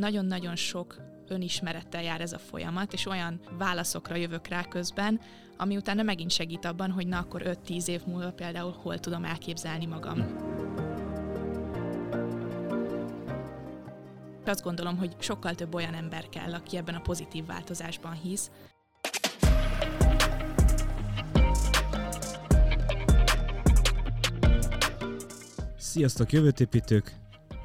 nagyon-nagyon 0.00 0.56
sok 0.56 0.96
önismerettel 1.28 2.02
jár 2.02 2.20
ez 2.20 2.32
a 2.32 2.38
folyamat, 2.38 2.92
és 2.92 3.06
olyan 3.06 3.40
válaszokra 3.58 4.14
jövök 4.14 4.46
rá 4.46 4.64
közben, 4.64 5.20
ami 5.56 5.76
utána 5.76 6.02
megint 6.02 6.30
segít 6.30 6.64
abban, 6.64 6.90
hogy 6.90 7.06
na 7.06 7.18
akkor 7.18 7.42
5-10 7.44 7.86
év 7.86 8.00
múlva 8.06 8.32
például 8.32 8.72
hol 8.82 8.98
tudom 8.98 9.24
elképzelni 9.24 9.86
magam. 9.86 10.48
Azt 14.46 14.62
gondolom, 14.62 14.96
hogy 14.96 15.16
sokkal 15.18 15.54
több 15.54 15.74
olyan 15.74 15.94
ember 15.94 16.28
kell, 16.28 16.54
aki 16.54 16.76
ebben 16.76 16.94
a 16.94 17.00
pozitív 17.00 17.46
változásban 17.46 18.12
hisz, 18.12 18.50
Sziasztok 25.76 26.32
jövőtépítők! 26.32 27.19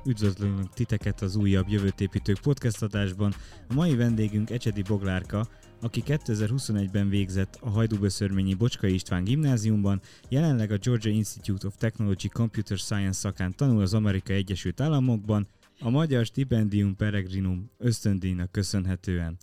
Üdvözlünk 0.06 0.74
titeket 0.74 1.22
az 1.22 1.36
újabb 1.36 1.68
Jövőtépítők 1.68 2.40
podcast 2.40 2.82
adásban. 2.82 3.34
A 3.70 3.74
mai 3.74 3.96
vendégünk 3.96 4.50
Ecsedi 4.50 4.82
Boglárka, 4.82 5.48
aki 5.82 6.04
2021-ben 6.06 7.10
végzett 7.10 7.58
a 7.62 7.70
Hajdúböszörményi 7.70 8.54
Bocskai 8.54 8.94
István 8.94 9.24
gimnáziumban, 9.24 10.02
jelenleg 10.30 10.72
a 10.72 10.78
Georgia 10.78 11.12
Institute 11.12 11.68
of 11.68 11.76
Technology 11.78 12.28
Computer 12.28 12.78
Science 12.78 13.20
szakán 13.20 13.56
tanul 13.56 13.82
az 13.82 13.94
Amerikai 13.94 14.36
Egyesült 14.36 14.82
Államokban, 14.82 15.48
a 15.80 15.90
Magyar 15.90 16.26
Stipendium 16.26 16.96
Peregrinum 16.96 17.72
ösztöndíjnak 17.78 18.52
köszönhetően. 18.52 19.38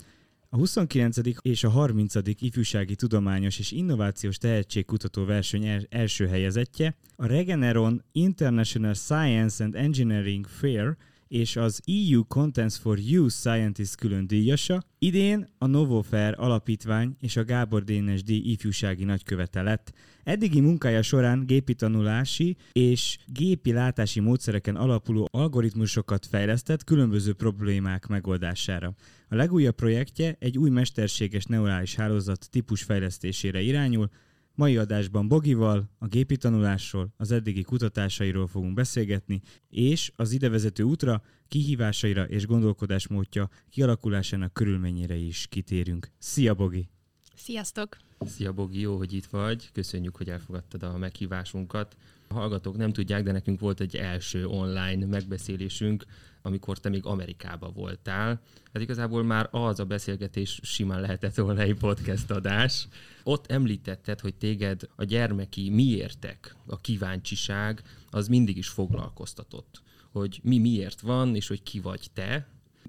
A 0.55 0.57
29. 0.57 1.17
és 1.43 1.65
a 1.65 1.71
30. 1.71 2.15
ifjúsági 2.39 2.95
tudományos 2.95 3.59
és 3.59 3.71
innovációs 3.71 4.37
tehetségkutató 4.39 5.25
verseny 5.25 5.87
első 5.89 6.27
helyezettje, 6.27 6.97
a 7.17 7.27
Regeneron 7.27 8.03
International 8.13 8.95
Science 8.95 9.65
and 9.65 9.75
Engineering 9.75 10.47
Fair 10.47 10.97
és 11.33 11.57
az 11.57 11.81
EU 12.11 12.25
Contents 12.25 12.75
for 12.75 12.99
Youth 12.99 13.35
Scientist 13.35 13.95
külön 13.95 14.27
díjasa, 14.27 14.83
idén 14.99 15.49
a 15.59 15.67
Novofair 15.67 16.35
alapítvány 16.37 17.17
és 17.21 17.37
a 17.37 17.45
Gábor 17.45 17.85
Dénes 17.85 18.23
díj 18.23 18.51
ifjúsági 18.51 19.05
nagykövete 19.05 19.63
lett. 19.63 19.93
Eddigi 20.25 20.61
munkája 20.61 21.03
során 21.03 21.47
gépi 21.47 21.75
tanulási 21.75 22.57
és 22.73 23.19
gépi 23.27 23.73
látási 23.73 24.21
módszereken 24.21 24.77
alapuló 24.77 25.29
algoritmusokat 25.31 26.27
fejlesztett 26.27 26.85
különböző 26.85 27.33
problémák 27.33 28.07
megoldására. 28.07 28.95
A 29.29 29.35
legújabb 29.35 29.75
projektje 29.75 30.37
egy 30.39 30.59
új 30.59 30.71
mesterséges 30.71 31.45
neurális 31.45 31.95
hálózat 31.95 32.51
típus 32.51 32.83
fejlesztésére 32.83 33.61
irányul, 33.61 34.11
Mai 34.55 34.77
adásban 34.77 35.29
Bogival 35.29 35.91
a 35.99 36.07
gépi 36.07 36.37
tanulásról, 36.37 37.13
az 37.17 37.31
eddigi 37.31 37.63
kutatásairól 37.63 38.47
fogunk 38.47 38.75
beszélgetni, 38.75 39.41
és 39.69 40.13
az 40.17 40.33
idevezető 40.33 40.83
útra, 40.83 41.23
kihívásaira 41.49 42.25
és 42.25 42.47
gondolkodásmódja 42.47 43.49
kialakulásának 43.71 44.53
körülményére 44.53 45.15
is 45.15 45.47
kitérünk. 45.51 46.11
Szia 46.19 46.55
Bogi! 46.55 46.89
Sziasztok! 47.35 47.97
Szia 48.21 48.53
Bogi, 48.53 48.81
jó, 48.81 48.97
hogy 48.97 49.13
itt 49.13 49.27
vagy. 49.27 49.71
Köszönjük, 49.73 50.17
hogy 50.17 50.29
elfogadtad 50.29 50.83
a 50.83 50.99
meghívásunkat. 50.99 51.97
A 52.33 52.35
hallgatók 52.35 52.77
nem 52.77 52.93
tudják, 52.93 53.23
de 53.23 53.33
nekünk 53.33 53.61
volt 53.61 53.81
egy 53.81 53.97
első 53.97 54.47
online 54.47 55.07
megbeszélésünk, 55.07 56.05
amikor 56.43 56.79
te 56.79 56.89
még 56.89 57.07
Amerikába 57.07 57.71
voltál. 57.71 58.41
Hát 58.73 58.83
igazából 58.83 59.23
már 59.23 59.49
az 59.51 59.81
a 59.81 59.85
beszélgetés 59.85 60.61
simán 60.63 61.01
lehetett 61.01 61.35
volna 61.35 61.61
egy 61.61 61.75
podcast 61.75 62.31
adás. 62.31 62.89
Ott 63.25 63.51
említetted, 63.51 64.21
hogy 64.21 64.35
téged 64.35 64.81
a 64.97 65.05
gyermeki 65.05 65.71
miértek, 65.71 66.57
a 66.67 66.81
kíváncsiság, 66.81 67.83
az 68.11 68.29
mindig 68.29 68.57
is 68.57 68.69
foglalkoztatott. 68.69 69.83
Hogy 70.13 70.41
mi 70.43 70.59
miért 70.59 71.01
van, 71.01 71.35
és 71.35 71.49
hogy 71.49 71.63
ki 71.63 71.81
vagy 71.81 72.07
te. 72.13 72.47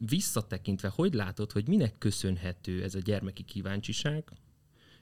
Visszatekintve, 0.08 0.88
hogy 0.96 1.14
látod, 1.14 1.52
hogy 1.52 1.68
minek 1.68 1.98
köszönhető 1.98 2.84
ez 2.84 2.96
a 2.96 3.00
gyermeki 3.00 3.44
kíváncsiság, 3.44 4.24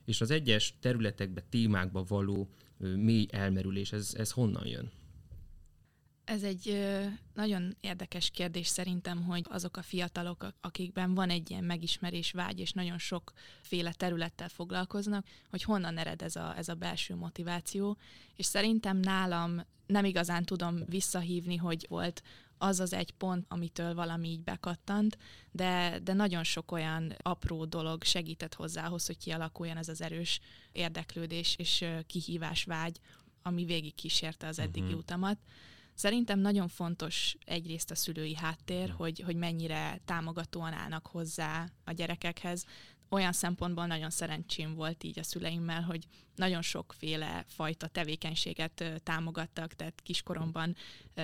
és 0.05 0.21
az 0.21 0.31
egyes 0.31 0.73
területekbe, 0.79 1.43
témákba 1.49 2.03
való 2.07 2.49
mély 2.81 3.27
elmerülés, 3.31 3.91
ez, 3.91 4.13
ez 4.17 4.31
honnan 4.31 4.67
jön? 4.67 4.91
Ez 6.23 6.43
egy 6.43 6.87
nagyon 7.33 7.75
érdekes 7.79 8.29
kérdés 8.29 8.67
szerintem, 8.67 9.23
hogy 9.23 9.45
azok 9.49 9.77
a 9.77 9.81
fiatalok, 9.81 10.47
akikben 10.61 11.13
van 11.13 11.29
egy 11.29 11.49
ilyen 11.49 11.63
megismerés 11.63 12.31
vágy, 12.31 12.59
és 12.59 12.71
nagyon 12.71 12.97
sokféle 12.97 13.93
területtel 13.93 14.49
foglalkoznak, 14.49 15.25
hogy 15.49 15.63
honnan 15.63 15.97
ered 15.97 16.21
ez 16.21 16.35
a, 16.35 16.57
ez 16.57 16.69
a 16.69 16.75
belső 16.75 17.15
motiváció. 17.15 17.97
És 18.35 18.45
szerintem 18.45 18.97
nálam 18.97 19.65
nem 19.85 20.05
igazán 20.05 20.43
tudom 20.43 20.83
visszahívni, 20.85 21.55
hogy 21.55 21.85
volt 21.89 22.23
az 22.61 22.79
az 22.79 22.93
egy 22.93 23.11
pont, 23.11 23.45
amitől 23.49 23.93
valami 23.93 24.27
így 24.27 24.43
bekattant, 24.43 25.17
de, 25.51 25.99
de 26.03 26.13
nagyon 26.13 26.43
sok 26.43 26.71
olyan 26.71 27.13
apró 27.21 27.65
dolog 27.65 28.03
segített 28.03 28.53
hozzához, 28.53 29.05
hogy 29.05 29.17
kialakuljon 29.17 29.77
ez 29.77 29.89
az 29.89 30.01
erős 30.01 30.39
érdeklődés 30.71 31.55
és 31.57 31.85
kihívás 32.05 32.63
vágy, 32.63 32.99
ami 33.41 33.65
végig 33.65 33.95
kísérte 33.95 34.47
az 34.47 34.59
eddigi 34.59 34.85
uh-huh. 34.85 34.99
utamat. 34.99 35.37
Szerintem 35.93 36.39
nagyon 36.39 36.67
fontos 36.67 37.35
egyrészt 37.45 37.91
a 37.91 37.95
szülői 37.95 38.35
háttér, 38.35 38.89
hogy, 38.89 39.19
hogy 39.19 39.35
mennyire 39.35 39.99
támogatóan 40.05 40.73
állnak 40.73 41.07
hozzá 41.07 41.69
a 41.83 41.91
gyerekekhez. 41.91 42.65
Olyan 43.13 43.31
szempontból 43.31 43.85
nagyon 43.85 44.09
szerencsém 44.09 44.73
volt 44.73 45.03
így 45.03 45.19
a 45.19 45.23
szüleimmel, 45.23 45.81
hogy 45.81 46.07
nagyon 46.35 46.61
sokféle 46.61 47.45
fajta 47.47 47.87
tevékenységet 47.87 49.01
támogattak, 49.03 49.73
tehát 49.73 50.01
kiskoromban 50.03 50.75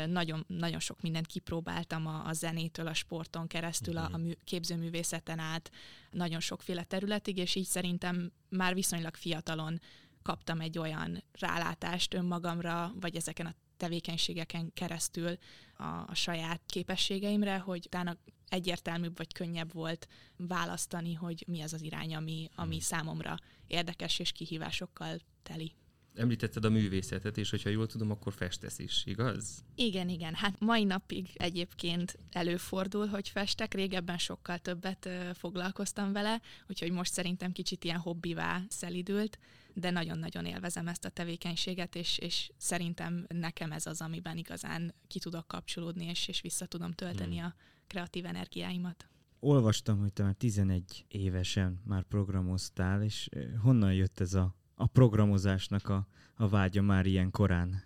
nagyon, 0.08 0.46
nagyon 0.48 0.80
sok 0.80 1.02
mindent 1.02 1.28
kipróbáltam 1.28 2.08
a, 2.08 2.26
a 2.26 2.34
zenétől, 2.34 2.88
a 2.88 2.94
sporton 2.94 3.48
keresztül, 3.48 3.98
a, 3.98 4.10
a 4.12 4.18
mű, 4.18 4.32
képzőművészeten 4.44 5.40
át, 5.40 5.72
nagyon 6.12 6.40
sokféle 6.40 6.84
területig, 6.84 7.38
és 7.38 7.56
így 7.56 7.66
szerintem 7.66 8.32
már 8.50 8.74
viszonylag 8.74 9.16
fiatalon 9.16 9.80
kaptam 10.22 10.60
egy 10.60 10.78
olyan 10.78 11.24
rálátást 11.32 12.14
önmagamra, 12.14 12.94
vagy 13.00 13.16
ezeken 13.16 13.46
a 13.46 13.56
tevékenységeken 13.78 14.72
keresztül 14.74 15.38
a, 15.78 15.84
a 15.84 16.14
saját 16.14 16.62
képességeimre, 16.66 17.58
hogy 17.58 17.84
utána 17.86 18.18
egyértelműbb 18.50 19.18
vagy 19.18 19.34
könnyebb 19.34 19.74
volt 19.74 20.08
választani, 20.38 21.14
hogy 21.14 21.44
mi 21.48 21.62
az 21.62 21.74
az 21.74 21.82
irány, 21.82 22.16
ami, 22.16 22.50
ami 22.56 22.76
hmm. 22.76 22.80
számomra 22.80 23.38
érdekes 23.68 24.20
és 24.20 24.32
kihívásokkal 24.32 25.20
teli. 25.44 25.72
Említetted 26.16 26.66
a 26.66 26.70
művészetet, 26.70 27.38
és 27.38 27.50
hogyha 27.50 27.70
jól 27.70 27.88
tudom, 27.88 28.12
akkor 28.12 28.34
festesz 28.34 28.80
is, 28.80 29.04
igaz? 29.06 29.64
Igen, 29.76 30.10
igen. 30.10 30.34
Hát 30.34 30.60
mai 30.60 30.84
napig 30.84 31.30
egyébként 31.34 32.20
előfordul, 32.32 33.08
hogy 33.08 33.30
festek. 33.30 33.74
Régebben 33.74 34.18
sokkal 34.18 34.58
többet 34.58 35.10
foglalkoztam 35.34 36.12
vele, 36.12 36.42
úgyhogy 36.68 36.92
most 36.92 37.14
szerintem 37.14 37.52
kicsit 37.52 37.84
ilyen 37.84 38.00
hobbivá 38.00 38.62
szelidült 38.70 39.40
de 39.80 39.90
nagyon-nagyon 39.90 40.46
élvezem 40.46 40.88
ezt 40.88 41.06
a 41.06 41.10
tevékenységet, 41.10 41.96
és, 41.96 42.18
és 42.18 42.52
szerintem 42.58 43.26
nekem 43.28 43.72
ez 43.72 43.86
az, 43.86 44.02
amiben 44.02 44.38
igazán 44.38 44.94
ki 45.08 45.20
tudok 45.20 45.48
kapcsolódni, 45.48 46.06
és, 46.06 46.28
és 46.28 46.42
vissza 46.42 46.66
tudom 46.66 46.92
tölteni 46.92 47.38
hmm. 47.38 47.46
a 47.46 47.54
kreatív 47.88 48.26
energiáimat. 48.26 49.08
Olvastam, 49.40 50.00
hogy 50.00 50.14
te 50.14 50.24
már 50.24 50.34
11 50.34 51.06
évesen 51.08 51.82
már 51.84 52.04
programoztál, 52.04 53.04
és 53.04 53.30
honnan 53.62 53.94
jött 53.94 54.20
ez 54.20 54.34
a, 54.34 54.56
a 54.76 54.88
programozásnak 54.88 55.90
a, 55.90 56.08
a 56.36 56.50
vágya 56.50 56.82
már 56.82 57.06
ilyen 57.06 57.32
korán? 57.32 57.84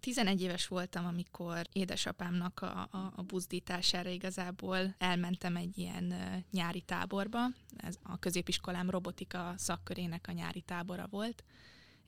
11 0.00 0.42
éves 0.42 0.66
voltam, 0.66 1.06
amikor 1.06 1.66
édesapámnak 1.72 2.60
a, 2.62 2.88
a, 2.90 3.12
a 3.16 3.22
buzdítására 3.22 4.08
igazából 4.08 4.94
elmentem 4.98 5.56
egy 5.56 5.78
ilyen 5.78 6.14
nyári 6.50 6.80
táborba. 6.80 7.38
Ez 7.76 7.94
a 8.02 8.18
középiskolám 8.18 8.90
robotika 8.90 9.54
szakkörének 9.56 10.24
a 10.28 10.32
nyári 10.32 10.60
tábora 10.60 11.06
volt 11.10 11.44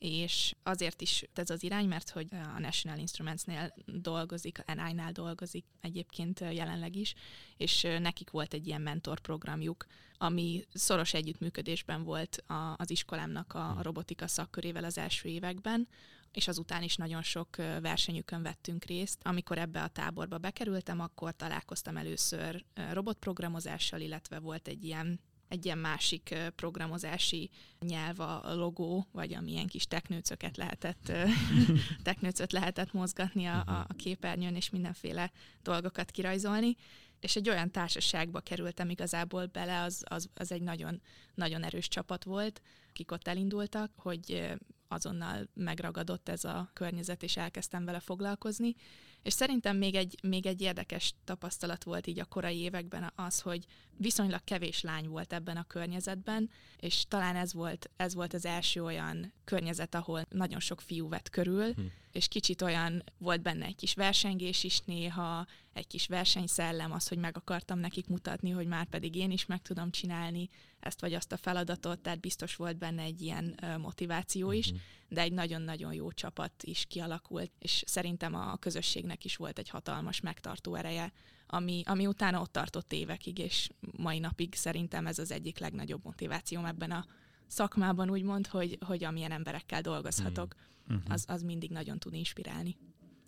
és 0.02 0.54
azért 0.62 1.00
is 1.00 1.24
ez 1.34 1.50
az 1.50 1.62
irány, 1.62 1.88
mert 1.88 2.10
hogy 2.10 2.26
a 2.30 2.58
National 2.58 2.98
Instruments-nél 2.98 3.74
dolgozik, 3.86 4.62
a 4.66 4.74
NI-nál 4.74 5.12
dolgozik 5.12 5.64
egyébként 5.80 6.40
jelenleg 6.40 6.96
is, 6.96 7.14
és 7.56 7.82
nekik 8.00 8.30
volt 8.30 8.54
egy 8.54 8.66
ilyen 8.66 8.80
mentorprogramjuk, 8.80 9.86
ami 10.18 10.64
szoros 10.72 11.14
együttműködésben 11.14 12.04
volt 12.04 12.44
az 12.76 12.90
iskolámnak 12.90 13.54
a 13.54 13.76
robotika 13.82 14.26
szakkörével 14.26 14.84
az 14.84 14.98
első 14.98 15.28
években, 15.28 15.88
és 16.32 16.48
azután 16.48 16.82
is 16.82 16.96
nagyon 16.96 17.22
sok 17.22 17.56
versenyükön 17.80 18.42
vettünk 18.42 18.84
részt. 18.84 19.18
Amikor 19.22 19.58
ebbe 19.58 19.82
a 19.82 19.88
táborba 19.88 20.38
bekerültem, 20.38 21.00
akkor 21.00 21.36
találkoztam 21.36 21.96
először 21.96 22.64
robotprogramozással, 22.92 24.00
illetve 24.00 24.38
volt 24.38 24.68
egy 24.68 24.84
ilyen 24.84 25.20
egy 25.48 25.64
ilyen 25.64 25.78
másik 25.78 26.34
programozási 26.56 27.50
nyelv 27.80 28.20
a 28.20 28.54
logó, 28.54 29.06
vagy 29.10 29.34
amilyen 29.34 29.66
kis 29.66 29.84
teknőcöket 29.84 30.56
lehetett, 30.56 31.12
teknőcöt 32.02 32.52
lehetett 32.52 32.92
mozgatni 32.92 33.46
a, 33.46 33.58
a 33.66 33.86
képernyőn, 33.96 34.56
és 34.56 34.70
mindenféle 34.70 35.32
dolgokat 35.62 36.10
kirajzolni 36.10 36.76
és 37.22 37.36
egy 37.36 37.48
olyan 37.48 37.70
társaságba 37.70 38.40
kerültem 38.40 38.90
igazából 38.90 39.46
bele, 39.46 39.82
az, 39.82 40.02
az, 40.04 40.28
az 40.34 40.52
egy 40.52 40.62
nagyon, 40.62 41.00
nagyon 41.34 41.62
erős 41.62 41.88
csapat 41.88 42.24
volt, 42.24 42.62
akik 42.88 43.10
ott 43.10 43.28
elindultak, 43.28 43.92
hogy 43.96 44.54
azonnal 44.92 45.48
megragadott 45.54 46.28
ez 46.28 46.44
a 46.44 46.70
környezet, 46.72 47.22
és 47.22 47.36
elkezdtem 47.36 47.84
vele 47.84 48.00
foglalkozni. 48.00 48.74
És 49.22 49.32
szerintem 49.32 49.76
még 49.76 49.94
egy, 49.94 50.18
még 50.22 50.46
egy 50.46 50.60
érdekes 50.60 51.14
tapasztalat 51.24 51.84
volt 51.84 52.06
így 52.06 52.20
a 52.20 52.24
korai 52.24 52.58
években 52.58 53.12
az, 53.14 53.40
hogy 53.40 53.64
viszonylag 53.96 54.44
kevés 54.44 54.80
lány 54.80 55.08
volt 55.08 55.32
ebben 55.32 55.56
a 55.56 55.66
környezetben, 55.66 56.50
és 56.76 57.04
talán 57.08 57.36
ez 57.36 57.52
volt, 57.52 57.90
ez 57.96 58.14
volt 58.14 58.34
az 58.34 58.44
első 58.44 58.84
olyan 58.84 59.32
környezet, 59.44 59.94
ahol 59.94 60.26
nagyon 60.28 60.60
sok 60.60 60.80
fiú 60.80 61.08
vett 61.08 61.30
körül, 61.30 61.72
hm. 61.72 61.80
és 62.12 62.28
kicsit 62.28 62.62
olyan 62.62 63.02
volt 63.18 63.42
benne 63.42 63.64
egy 63.64 63.76
kis 63.76 63.94
versengés 63.94 64.64
is 64.64 64.80
néha, 64.80 65.46
egy 65.72 65.86
kis 65.86 66.06
versenyszellem, 66.06 66.92
az, 66.92 67.08
hogy 67.08 67.18
meg 67.18 67.36
akartam 67.36 67.78
nekik 67.78 68.06
mutatni, 68.06 68.50
hogy 68.50 68.66
már 68.66 68.86
pedig 68.86 69.14
én 69.14 69.30
is 69.30 69.46
meg 69.46 69.62
tudom 69.62 69.90
csinálni 69.90 70.48
ezt 70.80 71.00
vagy 71.00 71.14
azt 71.14 71.32
a 71.32 71.36
feladatot, 71.36 71.98
tehát 71.98 72.20
biztos 72.20 72.56
volt 72.56 72.76
benne 72.76 73.02
egy 73.02 73.22
ilyen 73.22 73.58
motiváció 73.80 74.52
is, 74.52 74.66
uh-huh. 74.66 74.82
De 75.12 75.20
egy 75.20 75.32
nagyon-nagyon 75.32 75.94
jó 75.94 76.12
csapat 76.12 76.62
is 76.62 76.84
kialakult, 76.88 77.52
és 77.58 77.82
szerintem 77.86 78.34
a 78.34 78.56
közösségnek 78.56 79.24
is 79.24 79.36
volt 79.36 79.58
egy 79.58 79.68
hatalmas 79.68 80.20
megtartó 80.20 80.74
ereje, 80.74 81.12
ami, 81.46 81.82
ami 81.86 82.06
utána 82.06 82.40
ott 82.40 82.52
tartott 82.52 82.92
évekig, 82.92 83.38
és 83.38 83.70
mai 83.96 84.18
napig 84.18 84.54
szerintem 84.54 85.06
ez 85.06 85.18
az 85.18 85.30
egyik 85.30 85.58
legnagyobb 85.58 86.04
motivációm 86.04 86.64
ebben 86.64 86.90
a 86.90 87.06
szakmában, 87.46 88.10
úgymond, 88.10 88.46
hogy, 88.46 88.78
hogy 88.86 89.04
amilyen 89.04 89.32
emberekkel 89.32 89.80
dolgozhatok, 89.80 90.54
uh-huh. 90.88 91.02
az, 91.08 91.24
az 91.28 91.42
mindig 91.42 91.70
nagyon 91.70 91.98
tud 91.98 92.14
inspirálni. 92.14 92.76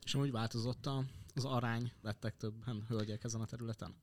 És 0.05 0.15
amúgy 0.15 0.31
változott 0.31 0.89
az 1.35 1.45
arány, 1.45 1.93
lettek 2.03 2.37
többen 2.37 2.85
hölgyek 2.89 3.25
ezen 3.25 3.41
a 3.41 3.47
területen? 3.47 3.95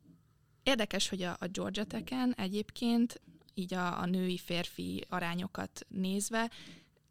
Érdekes, 0.64 1.10
hogy 1.10 1.22
a, 1.22 1.36
a 1.40 1.48
Georgia 1.48 1.86
Tech-en 1.86 2.34
egyébként 2.34 3.22
így 3.54 3.74
a, 3.74 4.00
a 4.00 4.06
női-férfi 4.06 5.06
arányokat 5.10 5.86
nézve, 5.88 6.52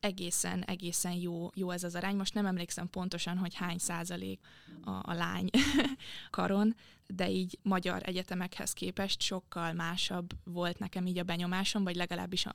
egészen, 0.01 0.63
egészen 0.63 1.13
jó, 1.13 1.51
jó 1.55 1.71
ez 1.71 1.85
az 1.85 1.95
arány. 1.95 2.17
Most 2.17 2.35
nem 2.35 2.47
emlékszem 2.47 2.91
pontosan, 2.91 3.39
hogy 3.39 3.55
hány 3.55 3.79
százalék 3.79 4.41
a, 4.85 4.91
a 4.91 5.13
lány 5.13 5.51
karon, 6.31 6.75
de 7.07 7.31
így 7.31 7.59
magyar 7.63 8.03
egyetemekhez 8.05 8.73
képest 8.73 9.21
sokkal 9.21 9.73
másabb 9.73 10.31
volt 10.45 10.79
nekem 10.79 11.07
így 11.07 11.19
a 11.19 11.23
benyomásom, 11.23 11.85
vagy 11.85 11.97
legalábbis 11.97 12.47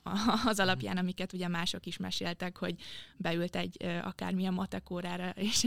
az 0.44 0.60
alapján, 0.60 0.96
amiket 0.96 1.32
ugye 1.32 1.48
mások 1.48 1.86
is 1.86 1.96
meséltek, 1.96 2.58
hogy 2.58 2.74
beült 3.16 3.56
egy 3.56 3.84
akármilyen 4.02 4.54
matekórára, 4.54 5.30
és 5.50 5.66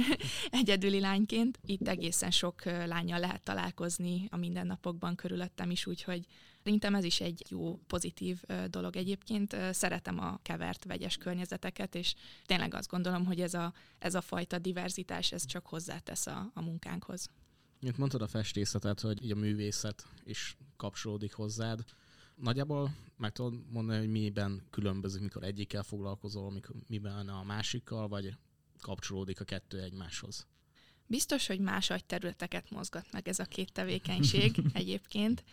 egyedüli 0.49 0.99
lányként. 0.99 1.59
Itt 1.65 1.87
egészen 1.87 2.31
sok 2.31 2.63
lányjal 2.63 3.19
lehet 3.19 3.43
találkozni 3.43 4.27
a 4.29 4.37
mindennapokban 4.37 5.15
körülöttem 5.15 5.71
is, 5.71 5.85
úgyhogy 5.85 6.25
Szerintem 6.69 6.95
ez 6.95 7.03
is 7.03 7.21
egy 7.21 7.45
jó, 7.49 7.79
pozitív 7.87 8.41
dolog 8.69 8.95
egyébként. 8.95 9.55
Szeretem 9.71 10.19
a 10.19 10.39
kevert, 10.41 10.85
vegyes 10.85 11.17
környezeteket, 11.17 11.95
és 11.95 12.15
tényleg 12.45 12.73
azt 12.73 12.89
gondolom, 12.89 13.25
hogy 13.25 13.41
ez 13.41 13.53
a, 13.53 13.73
ez 13.99 14.15
a 14.15 14.21
fajta 14.21 14.59
diverzitás, 14.59 15.31
ez 15.31 15.45
csak 15.45 15.65
hozzátesz 15.65 16.27
a, 16.27 16.51
a 16.53 16.61
munkánkhoz. 16.61 17.29
Mint 17.79 17.97
mondtad 17.97 18.21
a 18.21 18.27
festészetet, 18.27 18.99
hogy 18.99 19.23
így 19.23 19.31
a 19.31 19.35
művészet 19.35 20.05
is 20.23 20.57
kapcsolódik 20.77 21.33
hozzád. 21.33 21.83
Nagyjából 22.35 22.95
meg 23.17 23.31
tudod 23.31 23.71
mondani, 23.71 23.99
hogy 23.99 24.09
miben 24.09 24.61
különbözik, 24.69 25.21
mikor 25.21 25.43
egyikkel 25.43 25.83
foglalkozol, 25.83 26.51
mikor, 26.51 26.75
miben 26.87 27.29
a 27.29 27.43
másikkal, 27.43 28.07
vagy 28.07 28.35
kapcsolódik 28.81 29.39
a 29.39 29.43
kettő 29.43 29.81
egymáshoz? 29.81 30.47
Biztos, 31.07 31.47
hogy 31.47 31.59
más 31.59 31.89
agyterületeket 31.89 32.69
mozgat 32.69 33.11
meg 33.11 33.27
ez 33.27 33.39
a 33.39 33.45
két 33.45 33.71
tevékenység 33.71 34.61
egyébként 34.73 35.43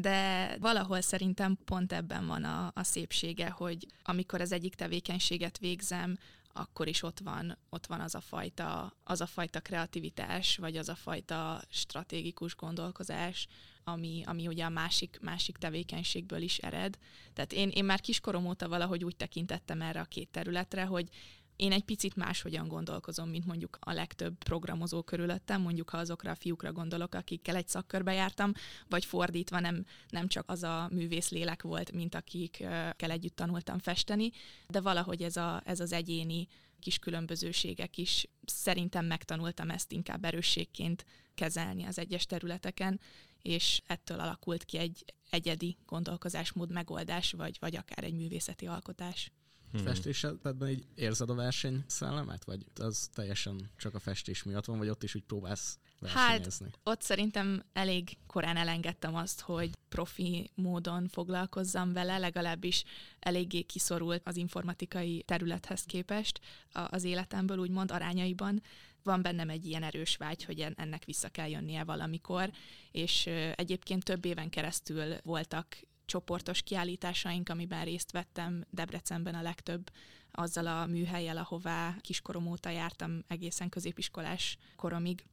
de 0.00 0.56
valahol 0.60 1.00
szerintem 1.00 1.58
pont 1.64 1.92
ebben 1.92 2.26
van 2.26 2.44
a, 2.44 2.70
a 2.74 2.82
szépsége, 2.82 3.50
hogy 3.50 3.86
amikor 4.02 4.40
az 4.40 4.52
egyik 4.52 4.74
tevékenységet 4.74 5.58
végzem, 5.58 6.16
akkor 6.52 6.88
is 6.88 7.02
ott 7.02 7.18
van, 7.18 7.58
ott 7.70 7.86
van 7.86 8.00
az, 8.00 8.14
a 8.14 8.20
fajta, 8.20 8.96
az 9.04 9.20
a 9.20 9.26
fajta 9.26 9.60
kreativitás, 9.60 10.56
vagy 10.56 10.76
az 10.76 10.88
a 10.88 10.94
fajta 10.94 11.60
stratégikus 11.68 12.56
gondolkozás, 12.56 13.46
ami, 13.84 14.22
ami 14.26 14.46
ugye 14.46 14.64
a 14.64 14.68
másik, 14.68 15.18
másik 15.20 15.56
tevékenységből 15.56 16.42
is 16.42 16.58
ered. 16.58 16.98
Tehát 17.32 17.52
én, 17.52 17.68
én 17.68 17.84
már 17.84 18.00
kiskorom 18.00 18.46
óta 18.46 18.68
valahogy 18.68 19.04
úgy 19.04 19.16
tekintettem 19.16 19.82
erre 19.82 20.00
a 20.00 20.04
két 20.04 20.28
területre, 20.28 20.84
hogy 20.84 21.08
én 21.56 21.72
egy 21.72 21.84
picit 21.84 22.16
máshogyan 22.16 22.68
gondolkozom, 22.68 23.28
mint 23.28 23.46
mondjuk 23.46 23.78
a 23.80 23.92
legtöbb 23.92 24.38
programozó 24.38 25.02
körülöttem, 25.02 25.60
mondjuk 25.60 25.90
ha 25.90 25.98
azokra 25.98 26.30
a 26.30 26.34
fiúkra 26.34 26.72
gondolok, 26.72 27.14
akikkel 27.14 27.56
egy 27.56 27.68
szakkörbe 27.68 28.12
jártam, 28.12 28.52
vagy 28.88 29.04
fordítva 29.04 29.60
nem, 29.60 29.86
nem 30.08 30.28
csak 30.28 30.50
az 30.50 30.62
a 30.62 30.88
művész 30.92 31.30
lélek 31.30 31.62
volt, 31.62 31.92
mint 31.92 32.14
akikkel 32.14 33.10
együtt 33.10 33.36
tanultam 33.36 33.78
festeni, 33.78 34.30
de 34.68 34.80
valahogy 34.80 35.22
ez, 35.22 35.36
a, 35.36 35.62
ez 35.64 35.80
az 35.80 35.92
egyéni 35.92 36.48
kis 36.80 36.98
különbözőségek 36.98 37.96
is 37.96 38.28
szerintem 38.44 39.04
megtanultam 39.04 39.70
ezt 39.70 39.92
inkább 39.92 40.24
erősségként 40.24 41.04
kezelni 41.34 41.84
az 41.84 41.98
egyes 41.98 42.26
területeken, 42.26 43.00
és 43.42 43.82
ettől 43.86 44.20
alakult 44.20 44.64
ki 44.64 44.78
egy 44.78 45.04
egyedi 45.30 45.76
gondolkozásmód 45.86 46.72
megoldás, 46.72 47.32
vagy, 47.32 47.56
vagy 47.60 47.76
akár 47.76 48.04
egy 48.04 48.14
művészeti 48.14 48.66
alkotás. 48.66 49.32
Hmm. 49.76 49.86
Festésedben 49.86 50.68
így 50.68 50.86
érzed 50.94 51.30
a 51.30 51.34
verseny 51.34 51.84
szellemet, 51.86 52.44
vagy 52.44 52.64
az 52.74 53.08
teljesen 53.14 53.70
csak 53.76 53.94
a 53.94 53.98
festés 53.98 54.42
miatt 54.42 54.64
van, 54.64 54.78
vagy 54.78 54.88
ott 54.88 55.02
is 55.02 55.14
úgy 55.14 55.24
próbálsz 55.24 55.78
versenyezni? 56.00 56.66
Hát 56.66 56.78
ott 56.82 57.02
szerintem 57.02 57.62
elég 57.72 58.16
korán 58.26 58.56
elengedtem 58.56 59.14
azt, 59.14 59.40
hogy 59.40 59.70
profi 59.88 60.50
módon 60.54 61.08
foglalkozzam 61.08 61.92
vele, 61.92 62.18
legalábbis 62.18 62.84
eléggé 63.18 63.62
kiszorult 63.62 64.22
az 64.24 64.36
informatikai 64.36 65.22
területhez 65.22 65.82
képest 65.82 66.40
az 66.72 67.04
életemből, 67.04 67.58
úgymond 67.58 67.90
arányaiban. 67.90 68.62
Van 69.02 69.22
bennem 69.22 69.50
egy 69.50 69.66
ilyen 69.66 69.82
erős 69.82 70.16
vágy, 70.16 70.44
hogy 70.44 70.66
ennek 70.76 71.04
vissza 71.04 71.28
kell 71.28 71.48
jönnie 71.48 71.84
valamikor, 71.84 72.50
és 72.90 73.26
egyébként 73.54 74.04
több 74.04 74.24
éven 74.24 74.48
keresztül 74.48 75.16
voltak 75.22 75.78
csoportos 76.06 76.62
kiállításaink, 76.62 77.48
amiben 77.48 77.84
részt 77.84 78.12
vettem 78.12 78.64
Debrecenben 78.70 79.34
a 79.34 79.42
legtöbb, 79.42 79.90
azzal 80.32 80.66
a 80.66 80.86
műhelyel, 80.86 81.36
ahová 81.36 81.96
kiskorom 82.00 82.46
óta 82.46 82.70
jártam 82.70 83.24
egészen 83.28 83.68
középiskolás 83.68 84.58
koromig. 84.76 85.24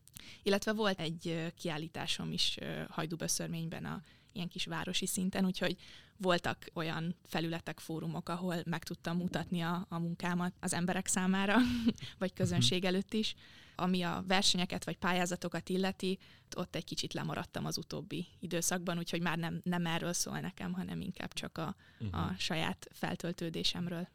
Illetve 0.44 0.74
volt 0.74 1.00
egy 1.00 1.52
kiállításom 1.58 2.32
is 2.32 2.58
Hajdúböszörményben 2.90 3.86
a 3.86 4.02
ilyen 4.32 4.48
kis 4.48 4.66
városi 4.66 5.06
szinten, 5.06 5.46
úgyhogy 5.46 5.78
voltak 6.18 6.66
olyan 6.74 7.16
felületek, 7.26 7.80
fórumok, 7.80 8.30
ahol 8.30 8.56
meg 8.66 8.84
tudtam 8.84 9.18
mutatni 9.18 9.62
a, 9.62 9.86
a 9.90 10.00
munkámat 10.00 10.54
az 10.60 10.74
emberek 10.74 11.08
számára, 11.08 11.58
vagy 12.20 12.34
közönség 12.34 12.80
mhm. 12.80 12.88
előtt 12.88 13.14
is. 13.14 13.36
Ami 13.76 14.02
a 14.02 14.24
versenyeket 14.28 14.86
vagy 14.86 14.98
pályázatokat 14.98 15.70
illeti, 15.70 16.20
ott 16.56 16.76
egy 16.76 16.84
kicsit 16.84 17.14
lemaradtam 17.14 17.66
az 17.66 17.78
utóbbi 17.78 18.28
időszakban, 18.40 18.98
úgyhogy 18.98 19.22
már 19.22 19.38
nem, 19.38 19.62
nem 19.64 19.86
erről 19.86 20.14
szól 20.14 20.40
nekem, 20.40 20.74
hanem 20.74 21.02
inkább 21.02 21.34
csak 21.34 21.58
a, 21.58 21.76
uh-huh. 22.00 22.22
a 22.22 22.26
mhm. 22.26 22.34
saját 22.38 22.88
feltöltődésemről. 22.92 24.08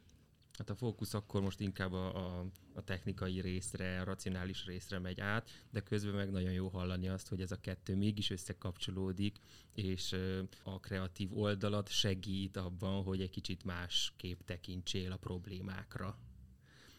Hát 0.58 0.70
a 0.70 0.74
fókusz 0.74 1.14
akkor 1.14 1.40
most 1.40 1.60
inkább 1.60 1.92
a, 1.92 2.38
a, 2.38 2.46
a 2.74 2.84
technikai 2.84 3.40
részre, 3.40 4.00
a 4.00 4.04
racionális 4.04 4.64
részre 4.64 4.98
megy 4.98 5.20
át, 5.20 5.50
de 5.70 5.80
közben 5.80 6.14
meg 6.14 6.30
nagyon 6.30 6.52
jó 6.52 6.68
hallani 6.68 7.08
azt, 7.08 7.28
hogy 7.28 7.40
ez 7.40 7.52
a 7.52 7.60
kettő 7.60 7.96
mégis 7.96 8.30
összekapcsolódik, 8.30 9.36
és 9.74 10.16
a 10.62 10.80
kreatív 10.80 11.38
oldalat 11.38 11.88
segít 11.88 12.56
abban, 12.56 13.02
hogy 13.02 13.20
egy 13.20 13.30
kicsit 13.30 13.64
más 13.64 14.12
kép 14.16 14.44
tekintsél 14.44 15.12
a 15.12 15.16
problémákra 15.16 16.18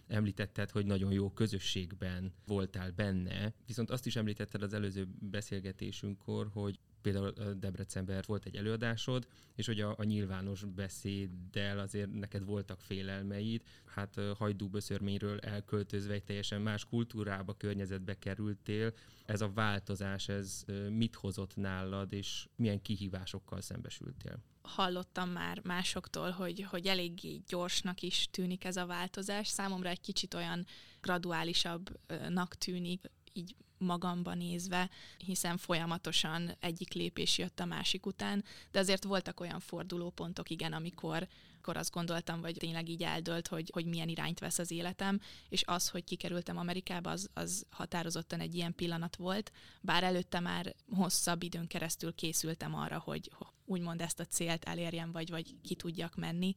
említetted, 0.09 0.71
hogy 0.71 0.85
nagyon 0.85 1.11
jó 1.11 1.31
közösségben 1.31 2.33
voltál 2.45 2.91
benne, 2.91 3.53
viszont 3.65 3.89
azt 3.89 4.05
is 4.05 4.15
említetted 4.15 4.61
az 4.61 4.73
előző 4.73 5.07
beszélgetésünkkor, 5.19 6.49
hogy 6.53 6.79
például 7.01 7.33
Debrecenben 7.53 8.23
volt 8.27 8.45
egy 8.45 8.55
előadásod, 8.55 9.27
és 9.55 9.65
hogy 9.65 9.81
a, 9.81 9.95
a 9.97 10.03
nyilvános 10.03 10.63
beszéddel 10.63 11.79
azért 11.79 12.13
neked 12.13 12.45
voltak 12.45 12.81
félelmeid, 12.81 13.61
hát 13.85 14.19
hajdúböszörményről 14.37 15.39
elköltözve 15.39 16.13
egy 16.13 16.23
teljesen 16.23 16.61
más 16.61 16.85
kultúrába, 16.85 17.53
környezetbe 17.53 18.19
kerültél. 18.19 18.93
Ez 19.25 19.41
a 19.41 19.51
változás, 19.53 20.27
ez 20.27 20.65
mit 20.89 21.15
hozott 21.15 21.55
nálad, 21.55 22.13
és 22.13 22.47
milyen 22.55 22.81
kihívásokkal 22.81 23.61
szembesültél? 23.61 24.43
hallottam 24.61 25.29
már 25.29 25.61
másoktól, 25.63 26.29
hogy, 26.29 26.61
hogy 26.69 26.87
eléggé 26.87 27.41
gyorsnak 27.47 28.01
is 28.01 28.27
tűnik 28.31 28.63
ez 28.63 28.77
a 28.77 28.85
változás. 28.85 29.47
Számomra 29.47 29.89
egy 29.89 30.01
kicsit 30.01 30.33
olyan 30.33 30.65
graduálisabbnak 31.01 32.55
tűnik, 32.55 33.11
így 33.33 33.55
magamban 33.79 34.37
nézve, 34.37 34.89
hiszen 35.17 35.57
folyamatosan 35.57 36.55
egyik 36.59 36.93
lépés 36.93 37.37
jött 37.37 37.59
a 37.59 37.65
másik 37.65 38.05
után, 38.05 38.43
de 38.71 38.79
azért 38.79 39.03
voltak 39.03 39.39
olyan 39.39 39.59
fordulópontok, 39.59 40.49
igen, 40.49 40.73
amikor 40.73 41.27
akkor 41.61 41.77
azt 41.77 41.91
gondoltam, 41.91 42.41
vagy 42.41 42.55
tényleg 42.55 42.89
így 42.89 43.03
eldölt, 43.03 43.47
hogy, 43.47 43.69
hogy 43.73 43.85
milyen 43.85 44.07
irányt 44.07 44.39
vesz 44.39 44.59
az 44.59 44.71
életem, 44.71 45.19
és 45.49 45.63
az, 45.65 45.89
hogy 45.89 46.03
kikerültem 46.03 46.57
Amerikába, 46.57 47.09
az, 47.09 47.29
az 47.33 47.65
határozottan 47.69 48.39
egy 48.39 48.55
ilyen 48.55 48.75
pillanat 48.75 49.15
volt, 49.15 49.51
bár 49.81 50.03
előtte 50.03 50.39
már 50.39 50.75
hosszabb 50.95 51.43
időn 51.43 51.67
keresztül 51.67 52.15
készültem 52.15 52.75
arra, 52.75 52.99
hogy 52.99 53.31
úgymond 53.65 54.01
ezt 54.01 54.19
a 54.19 54.25
célt 54.25 54.63
elérjem, 54.63 55.11
vagy, 55.11 55.29
vagy 55.29 55.55
ki 55.61 55.75
tudjak 55.75 56.15
menni, 56.15 56.55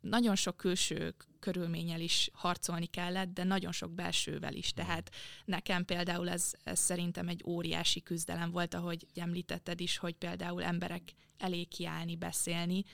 nagyon 0.00 0.34
sok 0.34 0.56
külső 0.56 1.14
körülménnyel 1.38 2.00
is 2.00 2.30
harcolni 2.32 2.86
kellett, 2.86 3.32
de 3.32 3.44
nagyon 3.44 3.72
sok 3.72 3.90
belsővel 3.90 4.54
is. 4.54 4.72
Tehát 4.72 5.10
nekem 5.44 5.84
például 5.84 6.28
ez, 6.28 6.52
ez 6.64 6.78
szerintem 6.78 7.28
egy 7.28 7.42
óriási 7.46 8.02
küzdelem 8.02 8.50
volt, 8.50 8.74
ahogy 8.74 9.06
említetted 9.14 9.80
is, 9.80 9.96
hogy 9.96 10.14
például 10.14 10.62
emberek 10.62 11.02
elé 11.38 11.64
kiállni, 11.64 12.16
beszélni, 12.16 12.84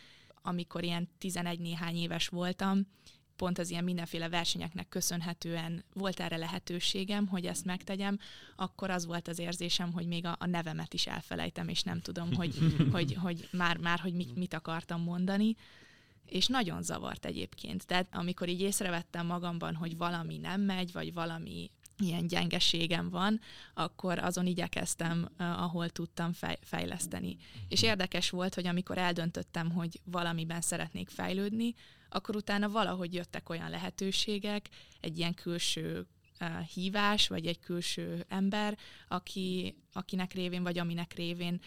amikor 0.43 0.85
ilyen 0.85 1.09
11 1.19 1.59
néhány 1.59 1.97
éves 1.97 2.29
voltam, 2.29 2.87
pont 3.37 3.59
az 3.59 3.71
ilyen 3.71 3.85
mindenféle 3.85 4.29
versenyeknek 4.29 4.89
köszönhetően 4.89 5.85
volt 5.93 6.21
erre 6.21 6.37
lehetőségem, 6.37 7.27
hogy 7.27 7.47
ezt 7.47 7.65
megtegyem, 7.65 8.19
akkor 8.57 8.91
az 8.91 9.07
volt 9.07 9.29
az 9.29 9.39
érzésem, 9.39 9.93
hogy 9.93 10.07
még 10.07 10.25
a, 10.25 10.37
a 10.39 10.47
nevemet 10.47 10.95
is 10.95 11.07
elfelejtem, 11.07 11.69
és 11.69 11.83
nem 11.83 12.01
tudom, 12.01 12.35
hogy, 12.35 12.59
hogy, 12.93 13.15
hogy 13.15 13.49
már, 13.53 13.77
már 13.77 13.99
hogy 13.99 14.15
mit, 14.15 14.37
mit 14.37 14.55
akartam 14.55 15.03
mondani. 15.03 15.57
És 16.27 16.47
nagyon 16.47 16.83
zavart 16.83 17.25
egyébként. 17.25 17.87
Tehát 17.87 18.07
amikor 18.13 18.49
így 18.49 18.61
észrevettem 18.61 19.27
magamban, 19.27 19.75
hogy 19.75 19.97
valami 19.97 20.37
nem 20.39 20.61
megy, 20.61 20.93
vagy 20.93 21.13
valami 21.13 21.71
ilyen 21.99 22.27
gyengeségem 22.27 23.11
van, 23.11 23.41
akkor 23.75 24.19
azon 24.19 24.47
igyekeztem, 24.47 25.29
ahol 25.39 25.89
tudtam 25.89 26.33
fej, 26.33 26.59
fejleszteni. 26.63 27.37
És 27.69 27.83
érdekes 27.83 28.31
volt, 28.31 28.55
hogy 28.55 28.67
amikor 28.67 28.99
eldöntöttem, 28.99 29.71
hogy 29.71 30.01
valamiben 30.05 30.61
szeretnék 30.61 31.09
fejlődni, 31.09 31.75
akkor 32.09 32.37
utána 32.37 32.69
valahogy 32.69 33.15
jöttek 33.15 33.49
olyan 33.49 33.71
lehetőségek, 33.71 34.69
egy 35.01 35.19
ilyen 35.19 35.35
külső 35.35 36.07
hívás, 36.75 37.29
vagy 37.29 37.47
egy 37.47 37.61
külső 37.61 38.25
ember, 38.29 38.79
aki, 39.09 39.77
akinek 39.93 40.33
révén, 40.33 40.63
vagy 40.63 40.79
aminek 40.79 41.13
révén 41.15 41.61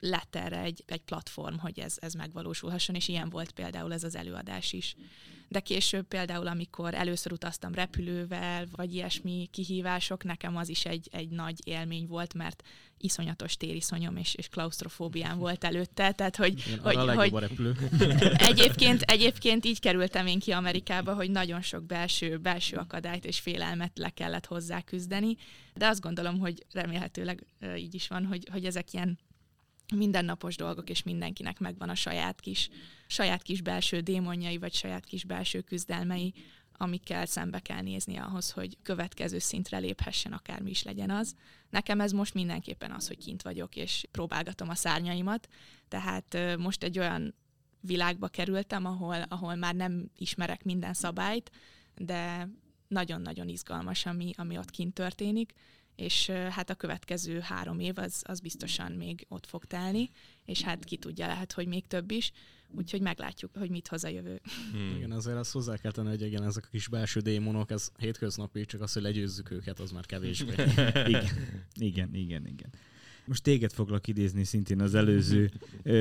lett 0.00 0.36
erre 0.36 0.60
egy, 0.60 0.84
egy 0.86 1.02
platform, 1.02 1.56
hogy 1.58 1.78
ez, 1.78 1.96
ez 2.00 2.14
megvalósulhasson, 2.14 2.94
és 2.94 3.08
ilyen 3.08 3.28
volt 3.28 3.52
például 3.52 3.92
ez 3.92 4.04
az 4.04 4.16
előadás 4.16 4.72
is. 4.72 4.96
De 5.48 5.60
később 5.60 6.06
például, 6.06 6.46
amikor 6.46 6.94
először 6.94 7.32
utaztam 7.32 7.74
repülővel, 7.74 8.66
vagy 8.76 8.94
ilyesmi 8.94 9.48
kihívások, 9.52 10.24
nekem 10.24 10.56
az 10.56 10.68
is 10.68 10.84
egy, 10.84 11.08
egy 11.12 11.28
nagy 11.28 11.60
élmény 11.64 12.06
volt, 12.06 12.34
mert 12.34 12.62
iszonyatos 12.98 13.56
tériszonyom 13.56 14.16
és, 14.16 14.34
és 14.34 14.48
klaustrofóbiám 14.48 15.38
volt 15.38 15.64
előtte, 15.64 16.12
tehát 16.12 16.36
hogy, 16.36 16.62
Igen, 16.66 16.78
hogy, 16.78 16.96
a 16.96 17.14
hogy 17.14 17.34
a 17.34 17.38
repülő. 17.38 17.76
egyébként, 18.50 19.02
egyébként 19.02 19.64
így 19.64 19.80
kerültem 19.80 20.26
én 20.26 20.38
ki 20.38 20.50
Amerikába, 20.50 21.14
hogy 21.14 21.30
nagyon 21.30 21.60
sok 21.60 21.84
belső, 21.84 22.38
belső 22.38 22.76
akadályt 22.76 23.24
és 23.24 23.38
félelmet 23.38 23.98
le 23.98 24.10
kellett 24.10 24.46
hozzá 24.46 24.80
küzdeni, 24.80 25.36
de 25.74 25.86
azt 25.86 26.00
gondolom, 26.00 26.38
hogy 26.38 26.66
remélhetőleg 26.72 27.46
így 27.76 27.94
is 27.94 28.08
van, 28.08 28.24
hogy, 28.24 28.48
hogy 28.52 28.64
ezek 28.64 28.92
ilyen 28.92 29.18
mindennapos 29.94 30.56
dolgok, 30.56 30.90
és 30.90 31.02
mindenkinek 31.02 31.58
megvan 31.58 31.88
a 31.88 31.94
saját 31.94 32.40
kis, 32.40 32.68
saját 33.06 33.42
kis 33.42 33.60
belső 33.60 34.00
démonjai, 34.00 34.58
vagy 34.58 34.74
saját 34.74 35.04
kis 35.04 35.24
belső 35.24 35.60
küzdelmei, 35.60 36.34
amikkel 36.78 37.26
szembe 37.26 37.58
kell 37.58 37.80
nézni 37.80 38.16
ahhoz, 38.16 38.50
hogy 38.50 38.76
következő 38.82 39.38
szintre 39.38 39.78
léphessen, 39.78 40.32
akármi 40.32 40.70
is 40.70 40.82
legyen 40.82 41.10
az. 41.10 41.34
Nekem 41.70 42.00
ez 42.00 42.12
most 42.12 42.34
mindenképpen 42.34 42.90
az, 42.90 43.06
hogy 43.06 43.18
kint 43.18 43.42
vagyok, 43.42 43.76
és 43.76 44.06
próbálgatom 44.10 44.68
a 44.68 44.74
szárnyaimat, 44.74 45.48
tehát 45.88 46.56
most 46.58 46.82
egy 46.82 46.98
olyan 46.98 47.34
világba 47.80 48.28
kerültem, 48.28 48.84
ahol, 48.84 49.22
ahol 49.28 49.54
már 49.54 49.74
nem 49.74 50.10
ismerek 50.18 50.64
minden 50.64 50.94
szabályt, 50.94 51.50
de 51.96 52.48
nagyon-nagyon 52.88 53.48
izgalmas, 53.48 54.06
ami, 54.06 54.32
ami 54.36 54.58
ott 54.58 54.70
kint 54.70 54.94
történik, 54.94 55.52
és 55.96 56.28
hát 56.28 56.70
a 56.70 56.74
következő 56.74 57.40
három 57.40 57.80
év 57.80 57.98
az, 57.98 58.22
az 58.26 58.40
biztosan 58.40 58.92
még 58.92 59.26
ott 59.28 59.46
fog 59.46 59.64
telni, 59.64 60.10
és 60.44 60.62
hát 60.62 60.84
ki 60.84 60.96
tudja, 60.96 61.26
lehet, 61.26 61.52
hogy 61.52 61.66
még 61.66 61.86
több 61.86 62.10
is, 62.10 62.32
úgyhogy 62.70 63.00
meglátjuk, 63.00 63.50
hogy 63.58 63.70
mit 63.70 63.88
hoz 63.88 64.04
a 64.04 64.08
jövő. 64.08 64.40
Hmm. 64.72 64.96
Igen, 64.96 65.10
azért 65.10 65.36
azt 65.36 65.52
hozzá 65.52 65.76
kell 65.76 65.90
tenni, 65.92 66.08
hogy 66.08 66.22
igen, 66.22 66.44
ezek 66.44 66.64
a 66.64 66.68
kis 66.70 66.88
belső 66.88 67.20
démonok, 67.20 67.70
ez 67.70 67.90
hétköznapi, 67.98 68.64
csak 68.64 68.80
az, 68.80 68.92
hogy 68.92 69.02
legyőzzük 69.02 69.50
őket, 69.50 69.80
az 69.80 69.90
már 69.90 70.06
kevésbé. 70.06 70.52
igen, 71.06 71.28
igen, 71.74 72.14
igen, 72.14 72.46
igen. 72.46 72.72
Most 73.26 73.42
téged 73.42 73.72
foglak 73.72 74.06
idézni 74.06 74.44
szintén 74.44 74.80
az 74.80 74.94
előző 74.94 75.50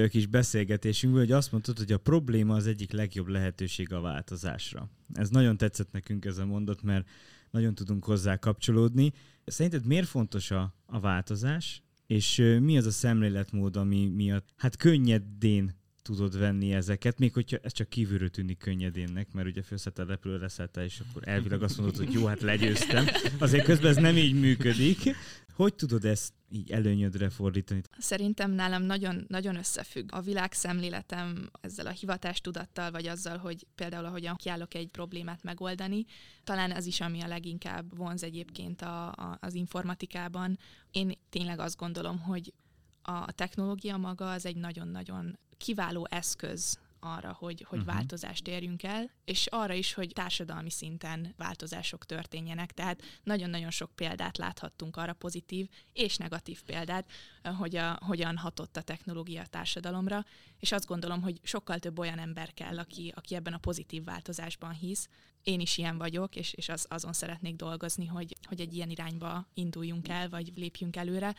kis 0.10 0.26
beszélgetésünkből, 0.26 1.22
hogy 1.22 1.32
azt 1.32 1.52
mondtad, 1.52 1.78
hogy 1.78 1.92
a 1.92 1.98
probléma 1.98 2.56
az 2.56 2.68
egyik 2.68 2.92
legjobb 2.92 3.28
lehetőség 3.28 3.94
a 3.94 4.02
változásra. 4.02 4.90
Ez 5.14 5.30
nagyon 5.30 5.58
tetszett 5.58 5.92
nekünk 5.92 6.26
ez 6.26 6.38
a 6.38 6.46
mondat, 6.46 6.82
mert 6.82 7.10
nagyon 7.52 7.76
tudunk 7.76 8.04
hozzá 8.04 8.38
kapcsolódni. 8.38 9.12
Szerinted 9.46 9.86
miért 9.86 10.08
fontos 10.08 10.52
a, 10.52 10.76
a 10.86 11.00
változás, 11.00 11.84
és 12.08 12.58
mi 12.62 12.78
az 12.78 12.86
a 12.86 12.92
szemléletmód, 12.92 13.76
ami 13.76 14.08
miatt 14.08 14.50
hát 14.58 14.76
könnyedén 14.76 15.76
tudod 16.06 16.38
venni 16.38 16.74
ezeket, 16.74 17.20
még 17.20 17.34
hogyha 17.34 17.58
ez 17.62 17.72
csak 17.74 17.90
kívülről 17.90 18.30
tűnik 18.30 18.58
könnyedénnek, 18.58 19.32
mert 19.32 19.48
ugye 19.48 19.62
felszett 19.62 20.00
a 20.00 20.06
repülő 20.06 20.38
leszelte, 20.38 20.84
és 20.84 21.00
akkor 21.00 21.28
elvileg 21.28 21.64
azt 21.64 21.78
mondod, 21.78 21.98
hogy 21.98 22.14
jó, 22.14 22.26
hát 22.26 22.42
legyőztem. 22.42 23.06
Azért 23.40 23.66
közben 23.66 23.90
ez 23.90 23.98
nem 23.98 24.18
így 24.18 24.40
működik. 24.40 25.16
Hogy 25.56 25.76
tudod 25.76 26.06
ezt 26.06 26.34
így 26.50 26.72
előnyödre 26.72 27.30
fordítani? 27.30 27.82
Szerintem 27.98 28.52
nálam 28.52 28.84
nagyon, 28.84 29.26
nagyon 29.28 29.56
összefügg 29.56 30.10
a 30.14 30.22
világszemléletem 30.22 31.50
ezzel 31.62 31.88
a 31.88 31.90
hivatástudattal, 31.90 32.92
vagy 32.92 33.08
azzal, 33.08 33.38
hogy 33.38 33.66
például 33.76 34.06
ahogyan 34.06 34.36
kiállok 34.36 34.74
egy 34.74 34.88
problémát 34.88 35.44
megoldani. 35.44 36.06
Talán 36.44 36.72
ez 36.72 36.86
is, 36.86 37.02
ami 37.02 37.22
a 37.22 37.28
leginkább 37.28 37.98
vonz 37.98 38.24
egyébként 38.24 38.82
a, 38.82 39.08
a, 39.08 39.38
az 39.42 39.54
informatikában. 39.54 40.58
Én 40.92 41.12
tényleg 41.30 41.60
azt 41.60 41.78
gondolom, 41.78 42.20
hogy 42.20 42.54
a 43.02 43.32
technológia 43.32 43.98
maga 43.98 44.32
az 44.32 44.46
egy 44.46 44.56
nagyon-nagyon 44.56 45.38
kiváló 45.58 46.08
eszköz 46.10 46.80
arra, 47.06 47.36
hogy, 47.40 47.66
hogy 47.68 47.80
uh-huh. 47.80 47.94
változást 47.94 48.48
érjünk 48.48 48.84
el, 48.84 49.10
és 49.26 49.48
arra 49.50 49.74
is, 49.74 49.94
hogy 49.94 50.12
társadalmi 50.14 50.70
szinten 50.70 51.34
változások 51.38 52.06
történjenek. 52.06 52.72
Tehát 52.72 53.02
nagyon-nagyon 53.24 53.72
sok 53.72 53.92
példát 53.96 54.38
láthattunk 54.38 54.98
arra 54.98 55.14
pozitív 55.14 55.70
és 55.94 56.18
negatív 56.18 56.62
példát, 56.64 57.12
hogy 57.58 57.76
a, 57.76 57.98
hogyan 58.06 58.38
hatott 58.38 58.78
a 58.78 58.82
technológia 58.82 59.42
a 59.42 59.48
társadalomra, 59.48 60.26
és 60.60 60.72
azt 60.72 60.86
gondolom, 60.86 61.22
hogy 61.22 61.40
sokkal 61.44 61.80
több 61.80 62.00
olyan 62.00 62.20
ember 62.20 62.54
kell, 62.54 62.80
aki, 62.80 63.14
aki 63.16 63.36
ebben 63.36 63.54
a 63.54 63.58
pozitív 63.58 64.04
változásban 64.04 64.72
hisz. 64.72 65.10
Én 65.44 65.60
is 65.60 65.78
ilyen 65.78 65.98
vagyok, 65.98 66.36
és, 66.36 66.54
és 66.54 66.70
az, 66.70 66.86
azon 66.90 67.14
szeretnék 67.14 67.56
dolgozni, 67.56 68.06
hogy, 68.06 68.36
hogy 68.48 68.62
egy 68.62 68.74
ilyen 68.74 68.90
irányba 68.90 69.48
induljunk 69.54 70.08
el, 70.08 70.30
vagy 70.30 70.52
lépjünk 70.56 70.96
előre. 70.96 71.36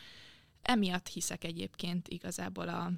Emiatt 0.62 1.08
hiszek 1.08 1.44
egyébként 1.44 2.08
igazából 2.08 2.68
a, 2.68 2.92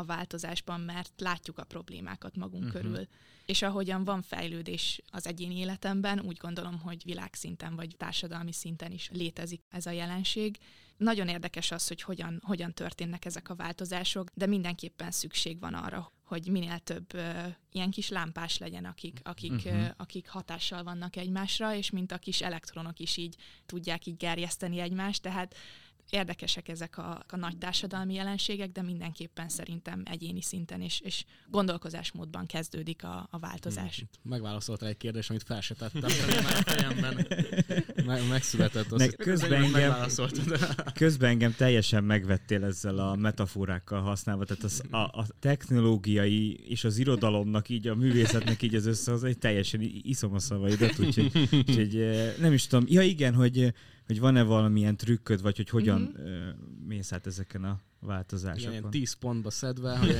a 0.00 0.04
változásban, 0.04 0.80
mert 0.80 1.12
látjuk 1.16 1.58
a 1.58 1.64
problémákat 1.64 2.36
magunk 2.36 2.64
uh-huh. 2.64 2.80
körül. 2.80 3.06
És 3.46 3.62
ahogyan 3.62 4.04
van 4.04 4.22
fejlődés 4.22 5.02
az 5.10 5.26
egyéni 5.26 5.56
életemben, 5.56 6.20
úgy 6.20 6.36
gondolom, 6.36 6.78
hogy 6.78 7.02
világszinten 7.04 7.76
vagy 7.76 7.94
társadalmi 7.96 8.52
szinten 8.52 8.92
is 8.92 9.08
létezik 9.12 9.62
ez 9.68 9.86
a 9.86 9.90
jelenség. 9.90 10.58
Nagyon 10.96 11.28
érdekes 11.28 11.70
az, 11.70 11.88
hogy 11.88 12.02
hogyan, 12.02 12.42
hogyan 12.44 12.72
történnek 12.72 13.24
ezek 13.24 13.48
a 13.48 13.54
változások, 13.54 14.28
de 14.34 14.46
mindenképpen 14.46 15.10
szükség 15.10 15.60
van 15.60 15.74
arra, 15.74 16.12
hogy 16.24 16.48
minél 16.48 16.78
több 16.78 17.14
uh, 17.14 17.46
ilyen 17.72 17.90
kis 17.90 18.08
lámpás 18.08 18.58
legyen, 18.58 18.84
akik, 18.84 19.20
akik, 19.22 19.52
uh-huh. 19.52 19.74
uh, 19.74 19.88
akik 19.96 20.28
hatással 20.28 20.82
vannak 20.82 21.16
egymásra, 21.16 21.74
és 21.74 21.90
mint 21.90 22.12
a 22.12 22.18
kis 22.18 22.40
elektronok 22.40 22.98
is 22.98 23.16
így 23.16 23.36
tudják 23.66 24.06
így 24.06 24.16
gerjeszteni 24.16 24.78
egymást, 24.78 25.22
tehát 25.22 25.54
érdekesek 26.10 26.68
ezek 26.68 26.98
a, 26.98 27.24
a 27.28 27.36
nagy 27.36 27.58
társadalmi 27.58 28.14
jelenségek, 28.14 28.70
de 28.70 28.82
mindenképpen 28.82 29.48
szerintem 29.48 30.02
egyéni 30.04 30.42
szinten 30.42 30.80
és, 30.80 31.00
és 31.00 31.24
gondolkozásmódban 31.46 32.46
kezdődik 32.46 33.04
a, 33.04 33.28
a 33.30 33.38
változás. 33.38 33.96
Hmm. 33.96 34.30
Megválaszoltál 34.30 34.88
egy 34.88 34.96
kérdést, 34.96 35.30
amit 35.30 35.42
fel 35.42 35.60
se 35.60 35.74
tettem, 35.74 36.10
már 36.42 36.56
a 36.56 36.70
fejemben 36.70 37.26
meg, 38.04 38.28
megszületett. 38.28 38.92
Az, 38.92 39.14
közben, 39.16 39.62
engem, 39.62 40.06
közben 40.94 41.30
engem 41.30 41.54
teljesen 41.56 42.04
megvettél 42.04 42.64
ezzel 42.64 42.98
a 42.98 43.14
metaforákkal 43.14 44.00
használva, 44.00 44.44
tehát 44.44 44.62
az, 44.62 44.82
a, 44.90 44.96
a 44.96 45.26
technológiai 45.38 46.54
és 46.68 46.84
az 46.84 46.98
irodalomnak 46.98 47.68
így, 47.68 47.88
a 47.88 47.94
művészetnek 47.94 48.62
így 48.62 48.74
az 48.74 48.86
össze, 48.86 49.12
az 49.12 49.24
egy 49.24 49.38
teljesen 49.38 49.80
iszom 50.02 50.34
a 50.34 50.38
szavaidat, 50.38 50.98
úgyhogy, 50.98 51.48
úgyhogy 51.52 51.96
eh, 51.96 52.34
nem 52.38 52.52
is 52.52 52.66
tudom. 52.66 52.84
Ja 52.88 53.02
igen, 53.02 53.34
hogy 53.34 53.72
hogy 54.10 54.20
van-e 54.20 54.42
valamilyen 54.42 54.96
trükköd, 54.96 55.42
vagy 55.42 55.56
hogy 55.56 55.68
hogyan 55.68 56.00
mm-hmm. 56.00 56.48
mész 56.86 57.12
át 57.12 57.26
ezeken 57.26 57.64
a 57.64 57.80
változásokon. 58.00 58.72
Ilyen 58.72 58.90
10 58.90 59.12
pontba 59.12 59.50
szedve, 59.50 59.96
hogy 59.96 60.10